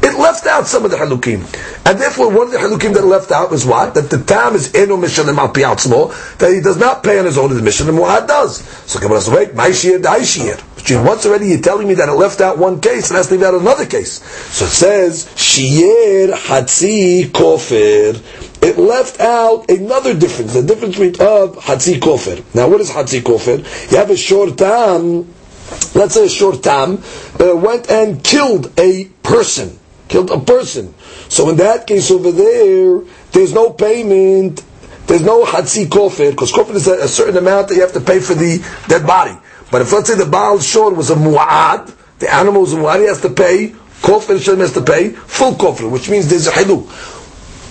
[0.03, 1.45] It left out some of the halukim.
[1.85, 3.95] And therefore, one of the halukim that left out was what?
[3.95, 7.37] That the tam is eno mishalim al piatzmo, that he does not pay on his
[7.37, 8.63] own admission, and Muad does.
[8.89, 10.57] So Gemara says, wait, my shir, dai shir.
[11.05, 13.43] Once already you're telling me that it left out one case, and has to leave
[13.43, 14.23] out another case.
[14.55, 18.17] So it says, shir hatzi kofir.
[18.63, 22.43] It left out another difference, the difference between of hatzi kofir.
[22.55, 23.91] Now what is hatzi kofir?
[23.91, 25.35] You have a short tam,
[25.95, 27.03] let's say a short time,
[27.39, 29.79] uh, went and killed a person,
[30.09, 30.95] killed a person.
[31.29, 33.03] So in that case over there,
[33.33, 34.65] there's no payment,
[35.07, 38.01] there's no hatzi kofir, because kofir is a, a, certain amount that you have to
[38.01, 39.37] pay for the dead body.
[39.71, 43.01] But if let's say the Baal Shor was a mu'ad, the animal was a mu'ad,
[43.01, 43.69] he has to pay,
[44.03, 46.89] kofir Shem has to pay, full kofir, which means there's a hilu.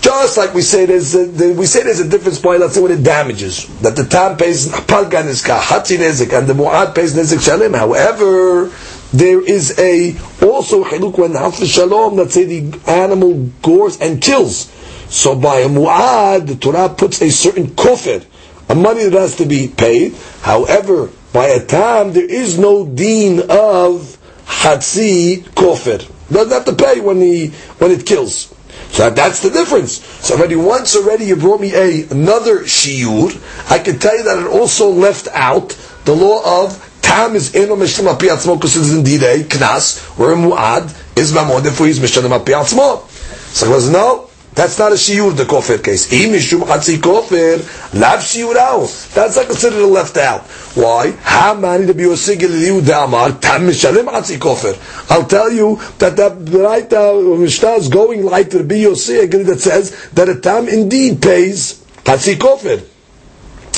[0.01, 2.91] Just like we say there's a, we say there's a difference point, let's say when
[2.91, 7.39] it damages, that the tam pays palgan nizka, hatzi nezik, and the mu'ad pays nezik
[7.39, 7.75] shalim.
[7.77, 8.71] However,
[9.11, 10.11] there is a
[10.45, 11.33] also chiluk when
[11.67, 14.71] shalom, let's say the animal gores and kills.
[15.09, 18.25] So by a mu'ad, the Torah puts a certain kofir,
[18.69, 20.13] a money that has to be paid.
[20.41, 26.07] However, by a tam, there is no deen of hatzi kofir.
[26.31, 27.47] Doesn't have to pay when he
[27.79, 28.53] when it kills.
[28.91, 30.03] So that's the difference.
[30.25, 33.31] So already once already you brought me a another shiur.
[33.71, 35.69] I can tell you that it also left out
[36.05, 39.99] the law of tam is eno mishlam api atzmo because it is indeed a knas,
[40.17, 40.83] where a muad
[41.17, 43.07] is mamon, therefore he's mishlam api atzmo.
[43.53, 44.28] So he goes, no,
[44.59, 46.09] that's not a shiur, the kofir case.
[46.11, 47.59] Imishum mishum chatzi kofir,
[47.97, 49.13] lav shiurao.
[49.13, 50.41] That's not considered a left out.
[50.75, 51.11] Why?
[51.11, 54.75] How many to be osigil liu damar, tam mishalim chatzi kofir.
[55.09, 59.61] I'll tell you that that right now, Mishnah is going like to be osigil that
[59.61, 62.83] says that a tam indeed pays chatzi kofir.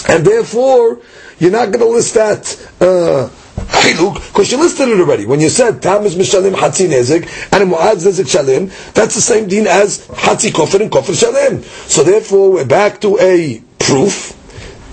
[0.09, 0.99] And therefore,
[1.37, 3.29] you're not going to list that, uh,
[3.71, 5.25] because you listed it already.
[5.25, 9.47] When you said Tam is Mishalim Hatzi Nezik and Mu'ad Nezik Shalim, that's the same
[9.47, 11.63] deen as Hatzi Kofir and Kofir Shalim.
[11.89, 14.37] So therefore, we're back to a proof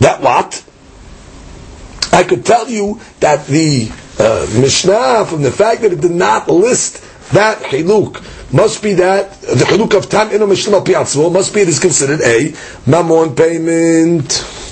[0.01, 0.65] that what?
[2.13, 6.49] I could tell you that the uh, Mishnah, from the fact that it did not
[6.49, 11.61] list that Hiluk, must be that the Hiluk of Tam Ino Mishnah Piatzvo must be
[11.61, 12.55] it is considered a
[12.87, 14.68] Mammon payment.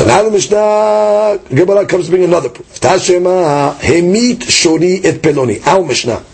[0.00, 2.80] So now the Mishnah, Gemara comes to bring another proof.
[2.80, 5.62] Tashema, Hemit Shori et Peloni.
[5.66, 6.24] Our Mishnah.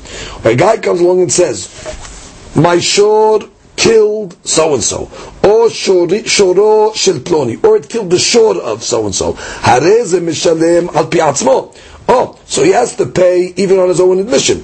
[0.44, 3.40] A guy comes along and says, my shor
[3.74, 5.11] killed so and so,
[5.42, 9.33] or shoro shel ploni, or it killed the shor of so and so.
[9.33, 11.76] Harez mishalem al piatzmo.
[12.09, 14.62] Oh, so he has to pay even on his own admission.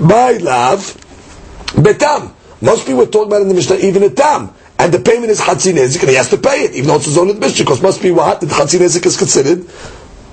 [0.00, 0.80] By love,
[1.74, 2.32] betam.
[2.62, 5.74] Most people we're about in the Mishnah, even a tam and the payment is Chatzin
[5.74, 8.02] Nezik, and he has to pay it, even though it's his own admission, because must
[8.02, 8.40] be what?
[8.40, 9.66] That Chatzin Nezik is considered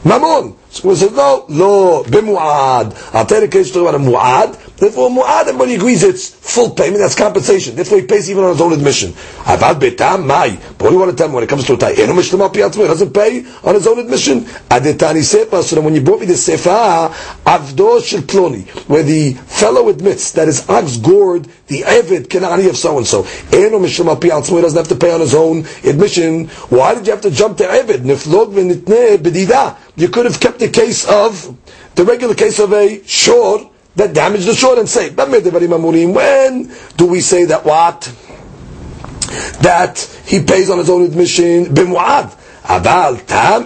[0.03, 0.55] Mammon.
[0.73, 3.13] So we said, no, no, bimuad.
[3.13, 4.57] I'll tell you the case about a muad.
[4.77, 7.75] Therefore, muad, everybody agrees it's full payment, that's compensation.
[7.75, 9.11] Therefore, he pays even on his own admission.
[9.45, 10.49] Avad betam, mai.
[10.49, 11.91] But what do you want to tell me when it comes to a tie?
[11.93, 14.41] Eno mishlema piatzmo, he doesn't pay on his own admission.
[14.41, 17.09] Adetani sefa, so when you brought me the sefa,
[17.45, 22.77] avdo shel ploni, where the fellow admits that his ox gored the Evid Kenani of
[22.77, 23.21] so and so.
[23.51, 26.47] Eno mishlema piatzmo, he doesn't have to pay on his own admission.
[26.69, 27.99] Why did you have to jump to Evid?
[29.23, 29.77] Bedida.
[29.95, 31.57] You could have kept the case of,
[31.95, 35.31] the regular case of a shore that damaged the shore and say, when
[36.97, 38.01] do we say that what?
[39.61, 42.39] That he pays on his own admission, bimwad.
[42.63, 43.63] Aval tam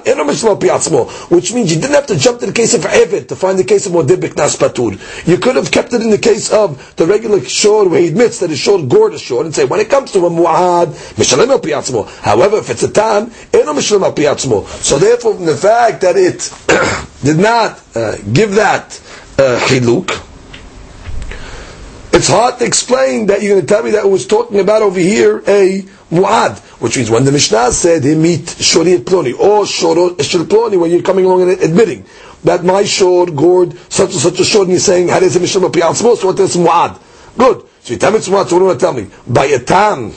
[1.29, 3.63] which means you didn't have to jump to the case of Evid to find the
[3.63, 4.97] case of Modibik Nas Patur.
[5.27, 8.39] You could have kept it in the case of the regular shore where he admits
[8.39, 11.49] that his shore gored a shore and say, when it comes to a Mu'ad, Mishalim
[11.49, 12.07] al Piatzmo.
[12.21, 14.65] However, if it's a tam, Eno Mishalim al Piatzmo.
[14.83, 16.51] So therefore, from the fact that it
[17.23, 18.99] did not uh, give that
[19.37, 19.59] uh,
[22.17, 24.81] it's hard to explain that you're going to tell me that it was talking about
[24.81, 29.65] over here a muad, which means when the Mishnah said he meet shori ploni or
[29.65, 32.05] shor ploni, when you're coming along and admitting
[32.43, 35.39] that my shor gored such and such a shor, and you're saying how does a
[35.39, 36.99] Mishnah be supposed to what is muad?
[37.37, 37.65] Good.
[37.81, 38.47] So you tell me it's muad.
[38.47, 39.07] So what do you want to tell me?
[39.27, 40.13] By a tam.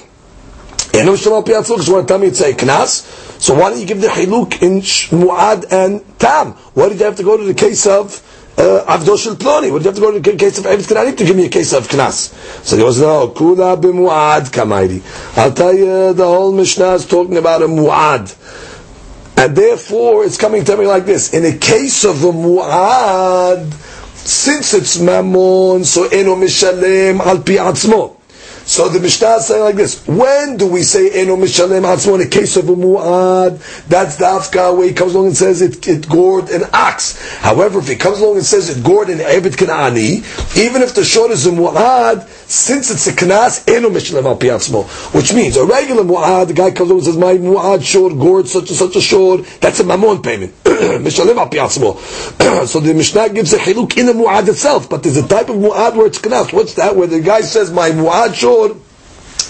[0.92, 3.40] And no Mishnah because you want to tell me it's a knas.
[3.40, 4.81] So why don't you give the hiluk in
[5.18, 6.53] muad and tam?
[6.75, 8.20] Why did you have to go to the case of
[8.56, 9.72] Uh, Avdo Shel Ploni.
[9.72, 11.48] Would you have to go to the case of Eved Kanani to give me a
[11.48, 12.32] case of Knas?
[12.64, 15.02] So he goes, no, Kula b'mu'ad kamairi.
[15.38, 18.36] I'll tell you, the whole Mishnah is talking about a mu'ad.
[19.38, 21.32] And therefore, it's coming to me like this.
[21.32, 23.72] In a case of a mu'ad,
[24.16, 28.19] since it's mammon, so eno mishalem al pi atzmo.
[28.70, 32.20] So the Mishnah is saying like this: When do we say eno mishalem atzmo in
[32.20, 33.59] a case of a muad?
[33.88, 37.20] That's the afka where he comes along and says it, it gored an ox.
[37.38, 40.22] However, if he comes along and says it gored an ebed kanani,
[40.56, 44.87] even if the shor is a muad, since it's a knas, eno mishalem al piatzmo,
[45.16, 48.46] which means a regular muad, the guy comes along and says my muad shor gored
[48.46, 52.66] such and such a shor, that's a mammon payment, mishalem al piatzmo.
[52.68, 55.56] so the Mishnah gives a hiluk in the muad itself, but there's a type of
[55.56, 56.52] muad where it's knas.
[56.52, 56.94] What's that?
[56.94, 58.60] Where the guy says my muad shor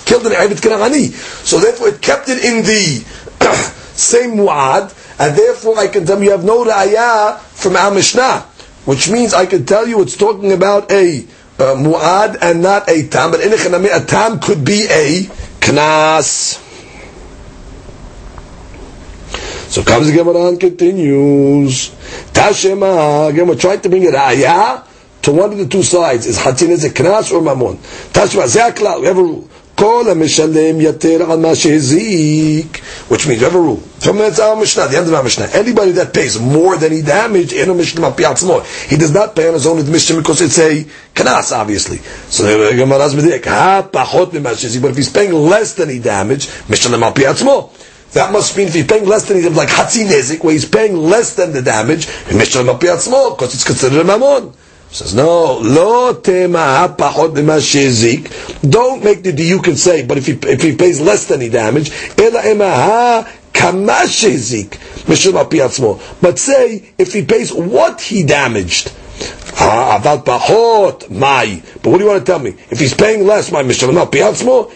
[0.04, 1.12] killed an Eved Kanani.
[1.46, 3.04] So therefore it kept it in the
[3.94, 8.40] same Mu'ad, and therefore I can tell you, you have no Ra'ayah from our Mishnah,
[8.86, 11.20] which means I can tell you it's talking about a
[11.58, 15.22] uh, Mu'ad and not a Tam, but in a Tam could be a
[15.60, 16.66] Knas.
[19.70, 21.90] So comes the Gemara and continues.
[22.32, 24.89] Tashema, we're trying to bring a Ra'ayah
[25.22, 27.76] to one of the two sides is Hatin is a knas or mamon.
[28.12, 29.00] Tashma zakla.
[29.00, 29.48] We have a rule.
[29.76, 32.76] Kol mishalem yater al shehizik,
[33.10, 33.76] which means we have a rule.
[33.76, 35.46] From that's our Mishnah, the end of our Mishnah.
[35.54, 38.10] Anybody that pays more than he damaged, in a Mishnah
[38.88, 41.96] He does not pay on his own admission because it's a knas, obviously.
[42.28, 44.82] So the Gemara's medik ha pachot shehizik.
[44.82, 47.70] But if he's paying less than he damaged, mishalem al more.
[48.12, 50.96] That must mean if he's paying less than he's like hatzi nezik, where he's paying
[50.96, 54.54] less than the damage, mishalem al more because it's considered a mamon.
[54.92, 58.68] Says no, lo tema pachot shezik.
[58.68, 61.48] Don't make the you can say, but if he if he pays less than he
[61.48, 64.78] damage, ela emaha kama shezik
[66.20, 68.92] But say if he pays what he damaged.
[69.60, 71.62] Ah, aval my.
[71.82, 72.56] But what do you want to tell me?
[72.70, 74.06] If he's paying less, my mishnah no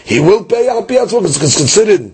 [0.05, 2.13] he will pay al piatzmo because it's considered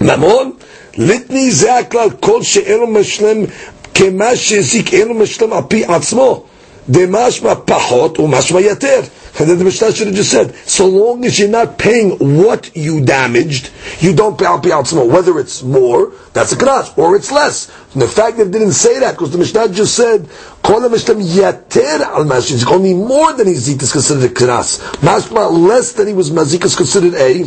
[0.00, 0.58] mamon.
[0.96, 3.46] Litni zeklal kol she'elu mishlim
[3.94, 6.46] kema shezik elu mishlim al atzmo
[6.88, 9.10] the Demashma pahot umashma yater.
[9.38, 12.74] And then the Mishnah should have just said, so long as you're not paying what
[12.74, 13.70] you damaged,
[14.00, 14.90] you don't pay out pay out.
[14.90, 17.70] Whether it's more, that's a knas, or it's less.
[17.92, 20.26] And the fact that it didn't say that, because the Mishnah just said,
[20.62, 22.66] Kol ha-mishlam yater al mashin.
[22.66, 24.80] Only more than Hizik is considered a knas.
[25.00, 27.44] Mashma less than he was mazik is considered a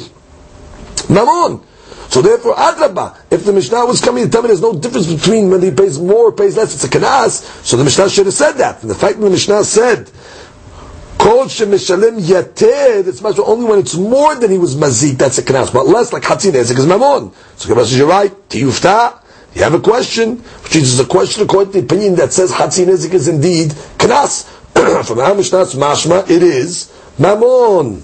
[1.08, 1.64] mamon.
[2.10, 5.51] So therefore, adraba, if the Mishnah was coming to tell me there's no difference between
[5.51, 8.34] when he pays more or pays less, it's a kanas, so the Mishnah should have
[8.34, 8.82] said that.
[8.82, 10.10] And the fact that the Mishnah said,
[11.20, 15.43] Kol shemishalim yater, it's much only when it's more than he was mazik, that's a
[15.43, 17.32] kanas, but less like hatzin ezik is mamon.
[17.57, 19.22] So Gemara says, you're right, tiyufta,
[19.53, 22.88] you have a question, which is a question according to the opinion that says hatzin
[22.88, 24.45] ezik is indeed kanas.
[25.05, 28.01] From our Mishnah's mashma, it is mamon.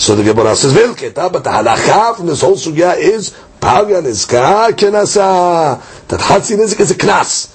[0.00, 4.70] So the Gemara says vilketa, but the halacha from this whole sugya is palga nizka
[4.70, 5.78] kenasa.
[6.08, 7.54] That hatzi nizik is a knas,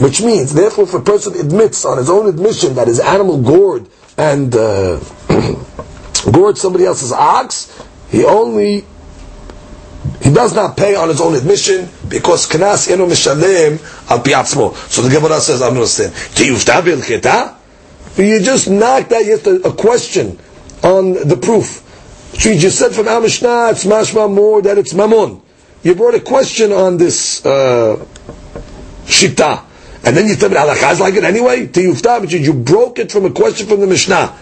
[0.00, 3.88] which means therefore, if a person admits on his own admission that his animal gored
[4.16, 5.00] and uh,
[6.30, 7.76] gored somebody else's ox,
[8.10, 8.84] he only
[10.22, 14.72] he does not pay on his own admission because knas eno mishalem al piatzmo.
[14.88, 16.14] So the Gemara says, I don't understand.
[18.18, 20.38] You just knocked out a question
[20.86, 21.82] on the proof.
[22.38, 25.42] She just said from Al Mishnah, it's mashma more that it's mamun.
[25.82, 28.04] You brought a question on this uh,
[29.04, 29.64] shita,
[30.04, 31.66] and then you tell me halakha is like it anyway.
[31.66, 34.36] Tiyufta, but you broke it from a question from the Mishnah.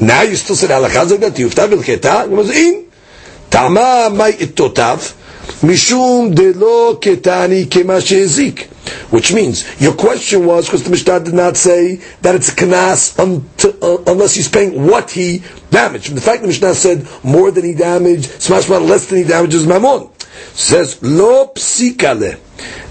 [0.00, 1.32] Now you still said halakha is like that.
[1.34, 2.24] Tiyufta v'lcheta.
[2.24, 2.90] It was in.
[3.50, 5.16] Tama may itotav.
[5.62, 7.68] Mishum de lo ketani.
[9.10, 13.18] Which means, your question was, because the Mishnah did not say that it's a knas
[13.18, 16.06] uh, unless he's paying what he damaged.
[16.06, 19.66] From The fact the Mishnah said more than he damaged, smashma less than he damages
[19.66, 20.08] mammon.
[20.54, 22.38] Says, lo psikale.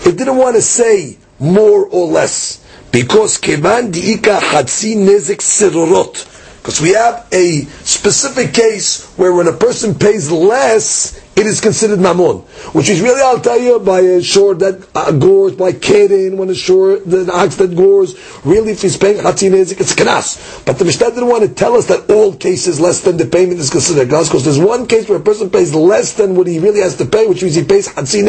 [0.06, 2.66] It didn't want to say more or less.
[2.92, 6.26] Because kevan diika hatsi nezek sirorot.
[6.62, 12.00] Because we have a specific case where when a person pays less, it is considered
[12.00, 12.38] mammon.
[12.74, 16.50] Which is really, I'll tell you, by a shore that uh, gores, by keren, when
[16.50, 18.16] a shore, the ox that gores,
[18.46, 20.66] really if he's paying chatzin nezik, it's kanas.
[20.66, 23.60] But the Mishnah didn't want to tell us that all cases less than the payment
[23.60, 26.60] is considered kanas, because there's one case where a person pays less than what he
[26.60, 28.20] really has to pay, which means he pays chatzin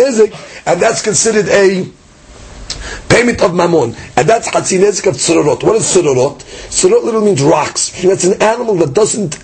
[0.67, 1.91] and that's considered a
[3.09, 5.63] payment of mammon, and that's hatzinezik of tzurorot.
[5.63, 6.39] What is tzurorot?
[6.69, 8.03] Tzurorot literally means rocks.
[8.03, 9.39] That's an animal that doesn't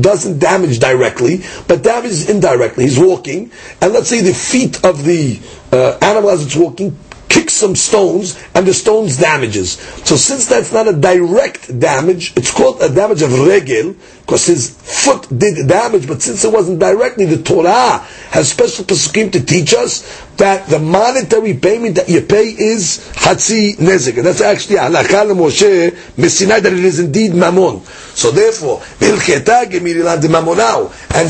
[0.00, 2.84] doesn't damage directly, but damages indirectly.
[2.84, 3.50] He's walking,
[3.80, 5.40] and let's say the feet of the
[5.72, 6.96] uh, animal as it's walking
[7.30, 9.78] kick some stones, and the stones damages.
[10.04, 14.70] So since that's not a direct damage, it's called a damage of regel, because his
[14.70, 17.98] foot did damage, but since it wasn't directly, the Torah
[18.30, 20.02] has special pesukim to teach us
[20.36, 24.16] that the monetary payment that you pay is hatzi nezik.
[24.16, 27.80] And that's actually halakha Moshe Messinai that it is indeed mammon.
[28.14, 28.82] So therefore.
[29.00, 29.20] And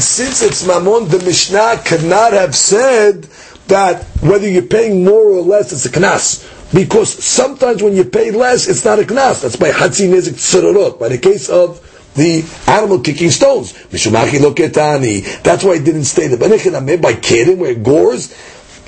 [0.01, 3.27] since it's mammon, the Mishnah could not have said
[3.71, 6.47] that whether you're paying more or less, it's a knas.
[6.73, 9.43] Because sometimes when you pay less, it's not a knas.
[9.43, 11.01] That's by hatzi nezik tzerorot.
[11.01, 11.81] By the case of
[12.15, 13.73] the animal kicking stones.
[13.73, 15.43] Mishumaki loketani.
[15.43, 16.39] That's why it didn't stay there.
[16.39, 18.31] But by kidding, where it gores,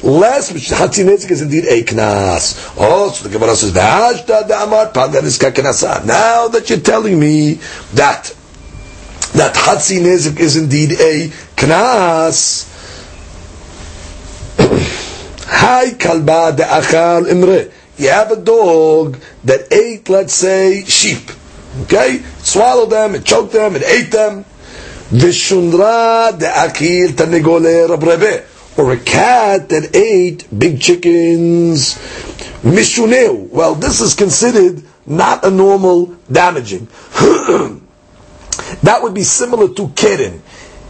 [0.02, 2.74] less which hatzi nezik is indeed a knas.
[2.78, 4.12] Oh, so the Gemara says, Now
[6.48, 7.54] that you're telling me
[7.94, 8.34] that
[9.34, 12.68] that hatzi nezik is indeed a knas,
[15.46, 17.70] Hi kalba de achal imre.
[17.98, 21.30] You have a dog that ate, let's say, sheep.
[21.82, 22.22] Okay?
[22.38, 24.44] Swallowed them, it choked them, it ate them.
[25.10, 28.44] Vishunra de akil tanegole rabrebe.
[28.78, 31.96] Or a cat that ate big chickens.
[32.62, 33.48] Mishuneu.
[33.50, 36.86] Well, this is considered not a normal damaging.
[38.82, 40.42] that would be similar to keren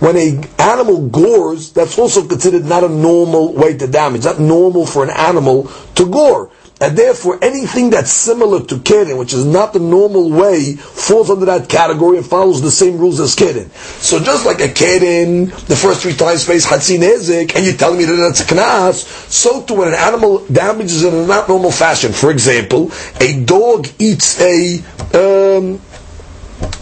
[0.03, 4.85] when a animal gores, that's also considered not a normal way to damage, not normal
[4.85, 6.51] for an animal to gore.
[6.81, 11.47] And therefore, anything that's similar to keren, which is not the normal way, falls under
[11.47, 13.71] that category and follows the same rules as keren.
[13.71, 17.99] So just like a keren, the first three times pays hatzin ezik, and you're telling
[17.99, 21.71] me that that's a knas, so too when an animal damages in a not normal
[21.71, 22.91] fashion, for example,
[23.21, 24.79] a dog eats a
[25.15, 25.81] um,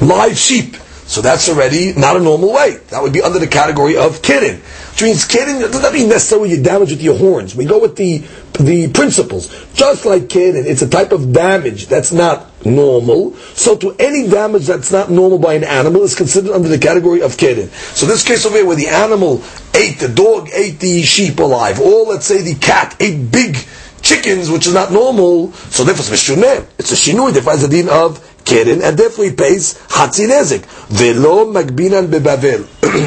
[0.00, 0.76] live sheep,
[1.10, 2.76] So that's already not a normal way.
[2.90, 4.60] That would be under the category of kidding.
[4.92, 7.52] Which means kidding does not mean necessarily you damage with your horns.
[7.52, 8.18] We go with the
[8.52, 9.48] the principles.
[9.74, 13.34] Just like kidding, it's a type of damage that's not normal.
[13.56, 17.22] So to any damage that's not normal by an animal is considered under the category
[17.22, 17.70] of kidding.
[17.70, 19.42] So this case over here where the animal
[19.74, 23.56] ate, the dog ate the sheep alive, or let's say the cat ate big
[24.00, 26.66] chickens, which is not normal, so therefore it's mishuneh.
[26.78, 30.64] It's a shinui, it's a din of keren, and therefore he pays hatzi nezik.
[30.90, 32.66] Velo magbinan bebavel.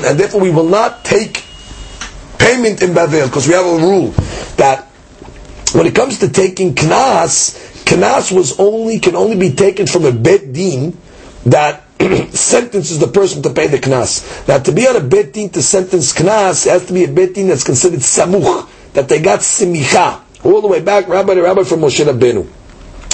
[0.10, 1.44] and therefore we will not take
[2.38, 4.10] payment in Bavel, because we have a rule
[4.58, 4.86] that
[5.74, 10.12] when it comes to taking knas, knas was only, can only be taken from a
[10.12, 10.98] bet din
[11.46, 11.84] that
[12.32, 14.48] sentences the person to pay the knas.
[14.48, 17.34] Now to be on a bet din to sentence knas, has to be a bet
[17.34, 21.64] din that's considered samuch, that they got simicha all the way back, rabbi to rabbi
[21.64, 22.62] from Moshe Rabbeinu.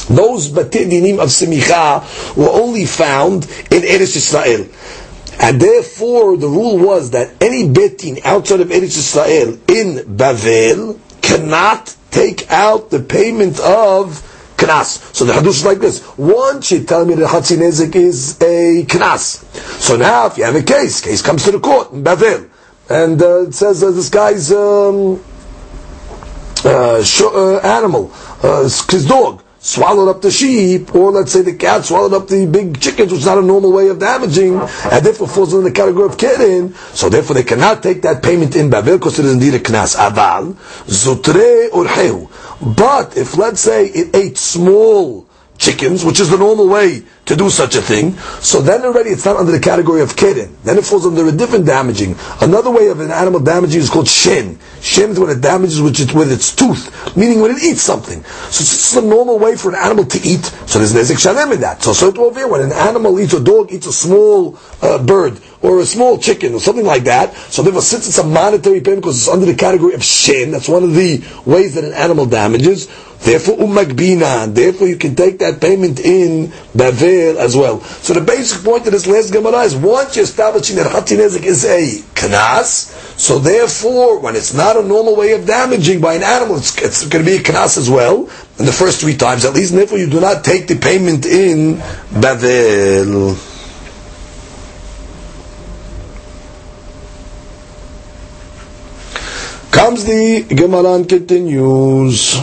[0.10, 4.68] Those batidinim of simicha were only found in Eretz Israel.
[5.41, 11.95] And therefore, the rule was that any betin outside of Eretz Israel in Bavel cannot
[12.12, 14.26] take out the payment of
[14.57, 15.16] knas.
[15.16, 16.03] So the hadush is like this.
[16.18, 19.43] One you tell me that Hatzinezik is a knas.
[19.80, 22.49] So now, if you have a case, case comes to the court in Bavel,
[22.89, 25.24] and uh, it says uh, this guy's um,
[26.66, 28.12] uh, sh- uh, animal,
[28.43, 32.45] uh, his dog, swallowed up the sheep, or let's say the cat swallowed up the
[32.45, 35.72] big chickens, which is not a normal way of damaging, and therefore falls in the
[35.72, 39.34] category of keren, so therefore they cannot take that payment in Babel because it is
[39.34, 39.95] indeed a knas.
[39.95, 40.53] Aval,
[40.86, 42.30] zutre urhehu.
[42.76, 45.28] But if let's say it ate small
[45.60, 49.26] chickens, which is the normal way to do such a thing, so then already it's
[49.26, 50.57] not under the category of keren.
[50.64, 52.16] Then it falls under a different damaging.
[52.41, 54.57] Another way of an animal damaging is called shen.
[54.82, 58.24] Shen is when it damages with its, with its tooth, meaning when it eats something.
[58.24, 61.62] So it's a normal way for an animal to eat, so there's nezik shalem in
[61.62, 61.84] that.
[61.84, 65.82] So, so over when an animal eats, a dog eats a small uh, bird, or
[65.82, 69.18] a small chicken, or something like that, so therefore since it's a monetary payment, because
[69.18, 72.88] it's under the category of shen, that's one of the ways that an animal damages,
[73.22, 74.53] Therefore, umagbina.
[74.53, 77.82] Therefore, you can take that payment in bavel as well.
[77.82, 81.65] So the basic point of this last Gemara is once you're establishing that Hatinezik is
[81.65, 86.57] a knas, so therefore, when it's not a normal way of damaging by an animal,
[86.57, 89.53] it's, it's going to be a knas as well, in the first three times at
[89.53, 91.76] least, and therefore you do not take the payment in
[92.11, 93.36] bavel.
[99.72, 102.38] Comes the Gemara and continues.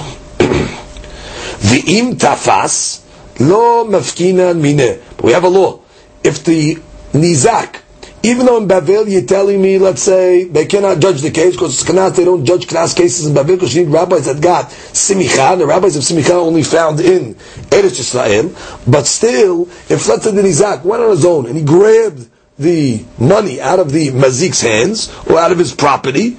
[1.61, 3.03] V'im tafas
[3.41, 5.01] lo mafkinan mine.
[5.23, 5.81] We have a law.
[6.23, 6.77] If the
[7.13, 7.81] nizak,
[8.23, 11.81] even though in Bavel you're telling me, let's say, they cannot judge the case because
[11.81, 14.67] it's knas, they don't judge knas cases in Bavel because you need rabbis that got
[14.67, 15.57] simicha.
[15.59, 18.53] The rabbis of simicha only found in Eretz Yisrael.
[18.91, 22.29] But still, if let's say the nizak went on his own and he grabbed
[22.59, 26.37] the money out of the mazik's hands or out of his property,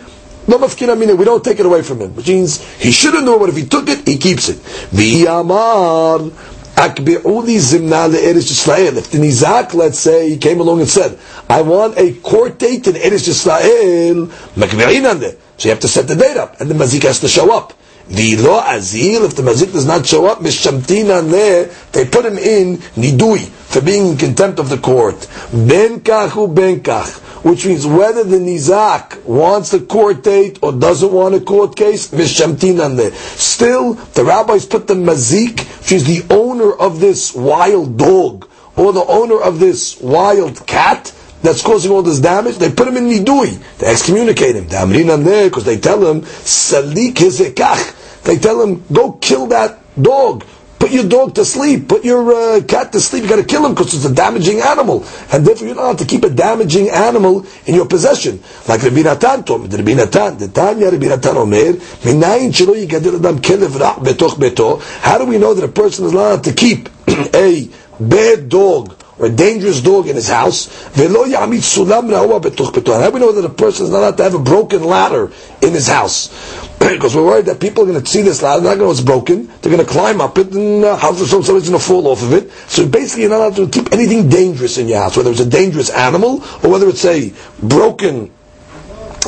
[0.48, 3.38] no mafkina meaning we don't take it away from him, which means he shouldn't know,
[3.40, 4.58] but if he took it, he keeps it.
[4.92, 6.32] V'yamar
[6.76, 8.98] akbi'uli zimna le'eretz Yisrael.
[8.98, 11.18] If the nizak, let's say, he came along and said,
[11.50, 16.16] I want a court date in Eretz Yisrael, makbi'in So you have to set the
[16.16, 17.74] date up, and the mazik has to show up.
[18.10, 22.38] The lo azil, if the mazik does not show up, mishamtina there, they put him
[22.38, 25.28] in nidui for being in contempt of the court.
[25.52, 31.12] Ben kachu ben kach which means whether the nizak wants a court date or doesn't
[31.12, 33.12] want a court case, mishamtin there.
[33.12, 39.04] Still, the rabbis put the mazik, is the owner of this wild dog, or the
[39.06, 41.07] owner of this wild cat,
[41.42, 43.78] that's causing all this damage, they put him in nidui.
[43.78, 44.66] They excommunicate him.
[44.66, 48.24] Because they tell him, salik hizekach.
[48.24, 50.44] They tell him, go kill that dog.
[50.80, 51.88] Put your dog to sleep.
[51.88, 53.24] Put your uh, cat to sleep.
[53.24, 55.98] You got to kill him because it's a damaging animal, and therefore you're not allowed
[56.00, 58.44] to keep a damaging animal in your possession.
[58.68, 59.76] Like Rabbi Natan told me.
[59.76, 61.74] Rabbi Natan, the Tanya Rabbi Natan Omer,
[62.06, 64.80] minayin shelo yigadil adam kelev betoch beto.
[65.02, 66.90] How do we know that a person is allowed to keep
[67.34, 67.68] a
[68.00, 68.96] bad dog?
[69.20, 70.68] Or a dangerous dog in his house.
[70.96, 71.32] How do we know
[73.32, 76.30] that a person is not allowed to have a broken ladder in his house?
[76.80, 78.86] because we're worried that people are going to see this ladder, they're not going to
[78.86, 81.80] know it's broken, they're going to climb up it, and uh, house or somebody's going
[81.80, 82.52] to fall off of it.
[82.70, 85.50] So basically, you're not allowed to keep anything dangerous in your house, whether it's a
[85.50, 88.32] dangerous animal or whether it's a broken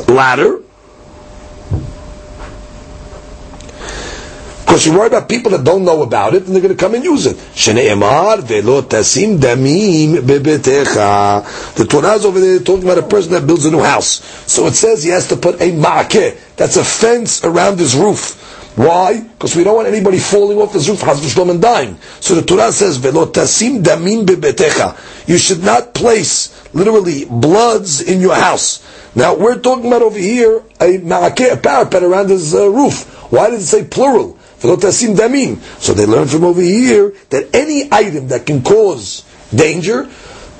[0.07, 0.61] ladder.
[4.69, 6.93] Because you're worried about people that don't know about it, and they're going to come
[6.93, 7.37] and use it.
[11.75, 14.23] The Torah is over there talking about a person that builds a new house.
[14.45, 18.35] So it says he has to put a ma'akeh, that's a fence around his roof.
[18.77, 19.21] Why?
[19.21, 21.97] Because we don't want anybody falling off his roof, and dying.
[22.19, 24.29] So the Torah says, "Velo tasim damin.
[25.27, 28.83] You should not place literally bloods in your house.
[29.15, 33.31] Now we're talking about over here a ma'akeh, a parapet around his uh, roof.
[33.31, 34.38] Why does it say plural?
[34.61, 40.09] So they learn from over here that any item that can cause danger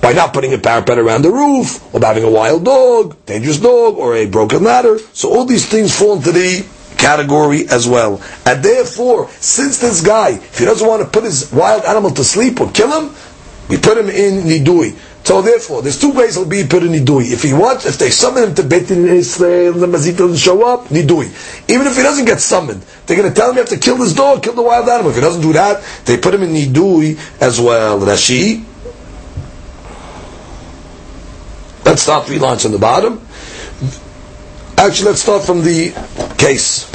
[0.01, 3.97] by not putting a parapet around the roof, or having a wild dog, dangerous dog,
[3.97, 4.97] or a broken ladder.
[5.13, 6.65] So all these things fall into the
[6.97, 8.21] category as well.
[8.45, 12.23] And therefore, since this guy, if he doesn't want to put his wild animal to
[12.23, 13.15] sleep or kill him,
[13.69, 14.97] we put him in nidui.
[15.29, 17.31] So therefore, there's two ways he'll be put in nidui.
[17.31, 20.65] If he wants, if they summon him to Beit Din Israel, the mazik doesn't show
[20.65, 21.29] up, nidui.
[21.69, 23.97] Even if he doesn't get summoned, they're going to tell him you have to kill
[23.97, 25.11] this dog, kill the wild animal.
[25.11, 27.99] If he doesn't do that, they put him in nidui as well.
[27.99, 28.65] Rashi.
[31.85, 33.21] Let's start three lines on the bottom.
[34.79, 35.91] Actually, let's start from the
[36.39, 36.91] case.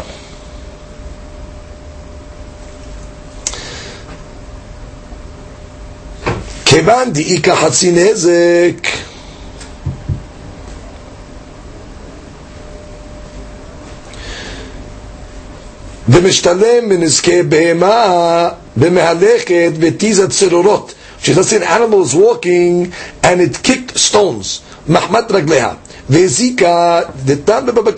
[6.75, 8.87] כיוון דאיכא חצי נזק.
[16.09, 23.63] ומשתלם בנזקי בהמה במהלכת ותיזה צרורות She does see an animal is walking and it
[23.63, 25.69] kicked stones מחמת רגליה
[26.09, 27.91] והזיקה, דתם בבבא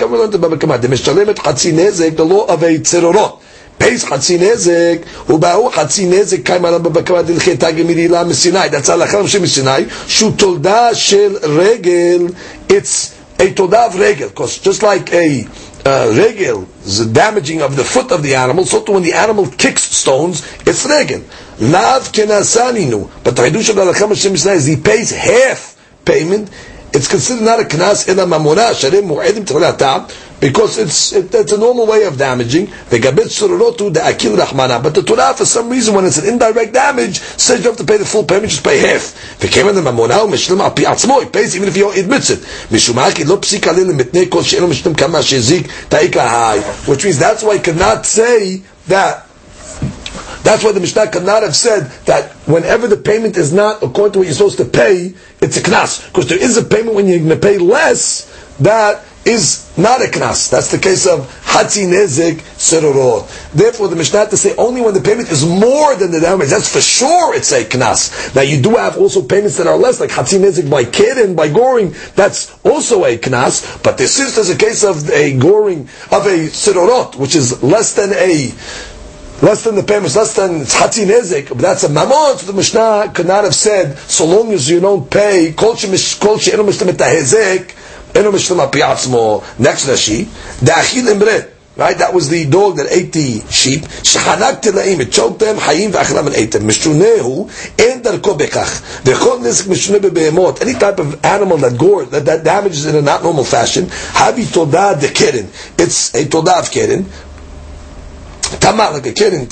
[0.51, 3.39] לא קמא, דמשלמת חצי נזק דלא אבי צרורות
[3.82, 4.98] pays חצי נזק,
[5.30, 9.72] ובאו חצי נזק קיים עליו בבקמה דלכי תגי מלילה מסיני, that's הלכה של מסיני,
[10.08, 12.28] שהוא תולדה של רגל,
[12.70, 15.46] it's a תולדה of רגל, because just like a
[15.86, 19.48] uh, regel is the damaging of the foot of the animal, so when the animal
[19.58, 21.22] kicks stones, it's regel.
[21.60, 25.76] Lav kenasaninu, but the Hidush of the Alacham Hashem is he pays half
[26.06, 26.50] payment,
[26.94, 30.10] it's considered not a knas ila mamona sharim mu'edim tchilatam
[30.41, 32.67] because it's it, it's a normal way of damaging.
[32.91, 34.81] The the.
[34.83, 37.85] But the Torah, for some reason, when it's an indirect damage, says you have to
[37.85, 39.15] pay the full payment, just pay half.
[39.41, 41.23] The mamona u'mishlim al pi atzmo.
[41.23, 42.45] He pays even if he admits it.
[46.87, 49.27] Which means that's why he cannot say that
[50.47, 54.19] that's why the Mishnah cannot have said that whenever the payment is not according to
[54.21, 56.07] what you're supposed to pay, it's a knas.
[56.07, 58.27] Because there is a payment when you're going to pay less
[58.59, 60.51] that is not a knas.
[60.51, 63.53] That's the case of hatzi nezik serorot.
[63.53, 66.73] Therefore, the Mishnah to say only when the payment is more than the damage, that's
[66.73, 68.35] for sure it's a knas.
[68.35, 71.37] Now, you do have also payments that are less, like hatzi nezik by kid and
[71.37, 73.83] by goring, that's also a knas.
[73.83, 77.95] But this is there's a case of a goring of a serorot, which is less
[77.95, 78.53] than a
[79.43, 83.13] less than the payment, less than Tzati Nezik, but that's a mamon, so the Mishnah
[83.15, 87.75] could not have said, so long as you don't pay, kol she'enu mishlam et
[88.16, 90.26] ha'hezek, enu mishlam apiatzmo, next Rashi,
[90.60, 93.84] da'achil imre, Right, that was the dog that ate the sheep.
[93.84, 96.64] Shahanak tilaim, it choked them, hayim v'achilam and ate them.
[96.64, 97.48] Mishtunehu,
[97.80, 99.02] en darko bekach.
[99.04, 100.62] V'chol nizik mishtune bebe'emot.
[100.62, 104.44] Any type of animal that gore, that, that damages in a not normal fashion, habi
[104.44, 105.50] todah de keren.
[105.78, 107.06] It's a todah of keren.
[108.60, 109.46] תמה לקרן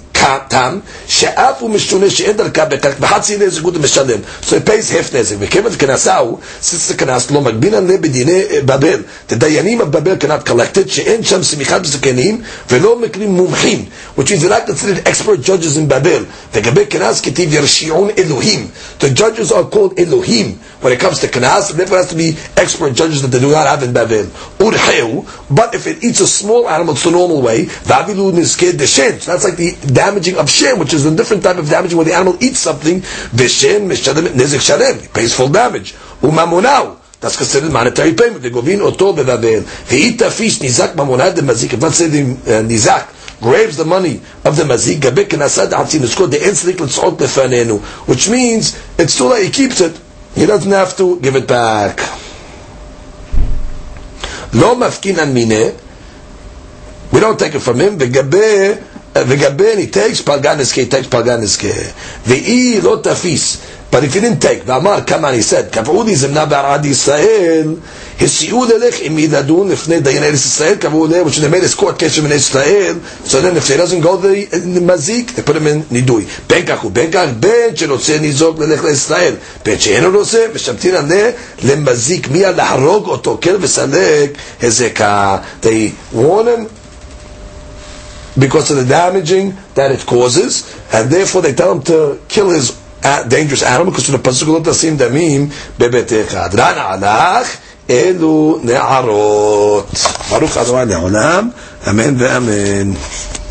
[0.47, 4.19] תם, שאף הוא משונה שאין דרכה בכך, וחצי נזק הוא משלם.
[4.43, 5.35] So he pays half נזק.
[5.39, 10.15] וכיוון כנסה הוא, since the כנס לא מגביל עליה בדיני בבל, the דיינים of בבל
[10.21, 13.85] cannot collect it, שאין שם סמיכת מסוכנים, ולא מקרים מומחים,
[14.17, 16.23] which means they're not considered expert judges in בבל.
[16.55, 18.67] לגבי כנס כתיב ירשיעון אלוהים.
[19.01, 20.55] The judges are called אלוהים.
[20.84, 23.66] When it comes to knas, therefore has to be expert judges that they do not
[23.66, 24.26] have in Bavel.
[24.58, 27.64] Urheu, but if it eats a small animal, it's the normal way.
[27.64, 29.18] Vavilu nizked deshen.
[29.18, 32.04] So that's like the damaging of shen, which is a different type of damaging where
[32.04, 33.00] the animal eats something.
[33.00, 35.00] Vishen mishadim nizik shalem.
[35.00, 35.94] He pays full damage.
[36.20, 36.98] Umamunau.
[37.18, 38.42] That's considered monetary payment.
[38.42, 39.62] The govin oto bevavel.
[39.62, 41.72] Ve'ita fish nizak mamonad mazik.
[41.72, 45.70] If not say the uh, nizak, grabs the money of the mazik, gabik and asad
[45.70, 45.76] the
[47.16, 49.98] lefanenu, which means it's too late, he keeps it.
[50.34, 51.98] He doesn't have to give it back.
[54.54, 55.74] Lo mafkin an mine.
[57.12, 57.98] We don't take it from him.
[57.98, 58.76] V'gabe,
[59.14, 61.38] v'gabe, he takes he takes palgan
[62.24, 63.73] V'i lo tafis.
[63.93, 67.73] But if he didn't take, ואמר כמה he said, קבעו לי זמנה בערד ישראל,
[68.21, 71.97] הסיעו ללך אם ידדון לפני דייני ארץ ישראל, קבעו להם, which they made his court
[71.99, 75.67] case from Israel, so then if he doesn't go to the מזיק, they put him
[75.67, 76.25] in נידוי.
[76.47, 79.33] בין כך ובין כך, בין שרוצה ניזוק ללך לישראל,
[79.65, 81.31] בין שאינו רוצה, משמתין עליה
[81.63, 84.29] למזיק, מיד להרוג אותו, כן וסלק,
[84.63, 85.37] הזקה.
[85.63, 86.67] They warn him,
[88.37, 92.71] because of the damaging that it causes, and therefore they tell him to kill his
[93.28, 95.48] dangerous animal, because from the pasuk lo tasim damim
[95.78, 96.48] bebetecha.
[96.48, 97.48] Adran alach
[97.88, 99.86] elu ne'arot.
[100.30, 101.52] Baruch Adonai le'olam.
[101.86, 103.43] Amen ve'amen.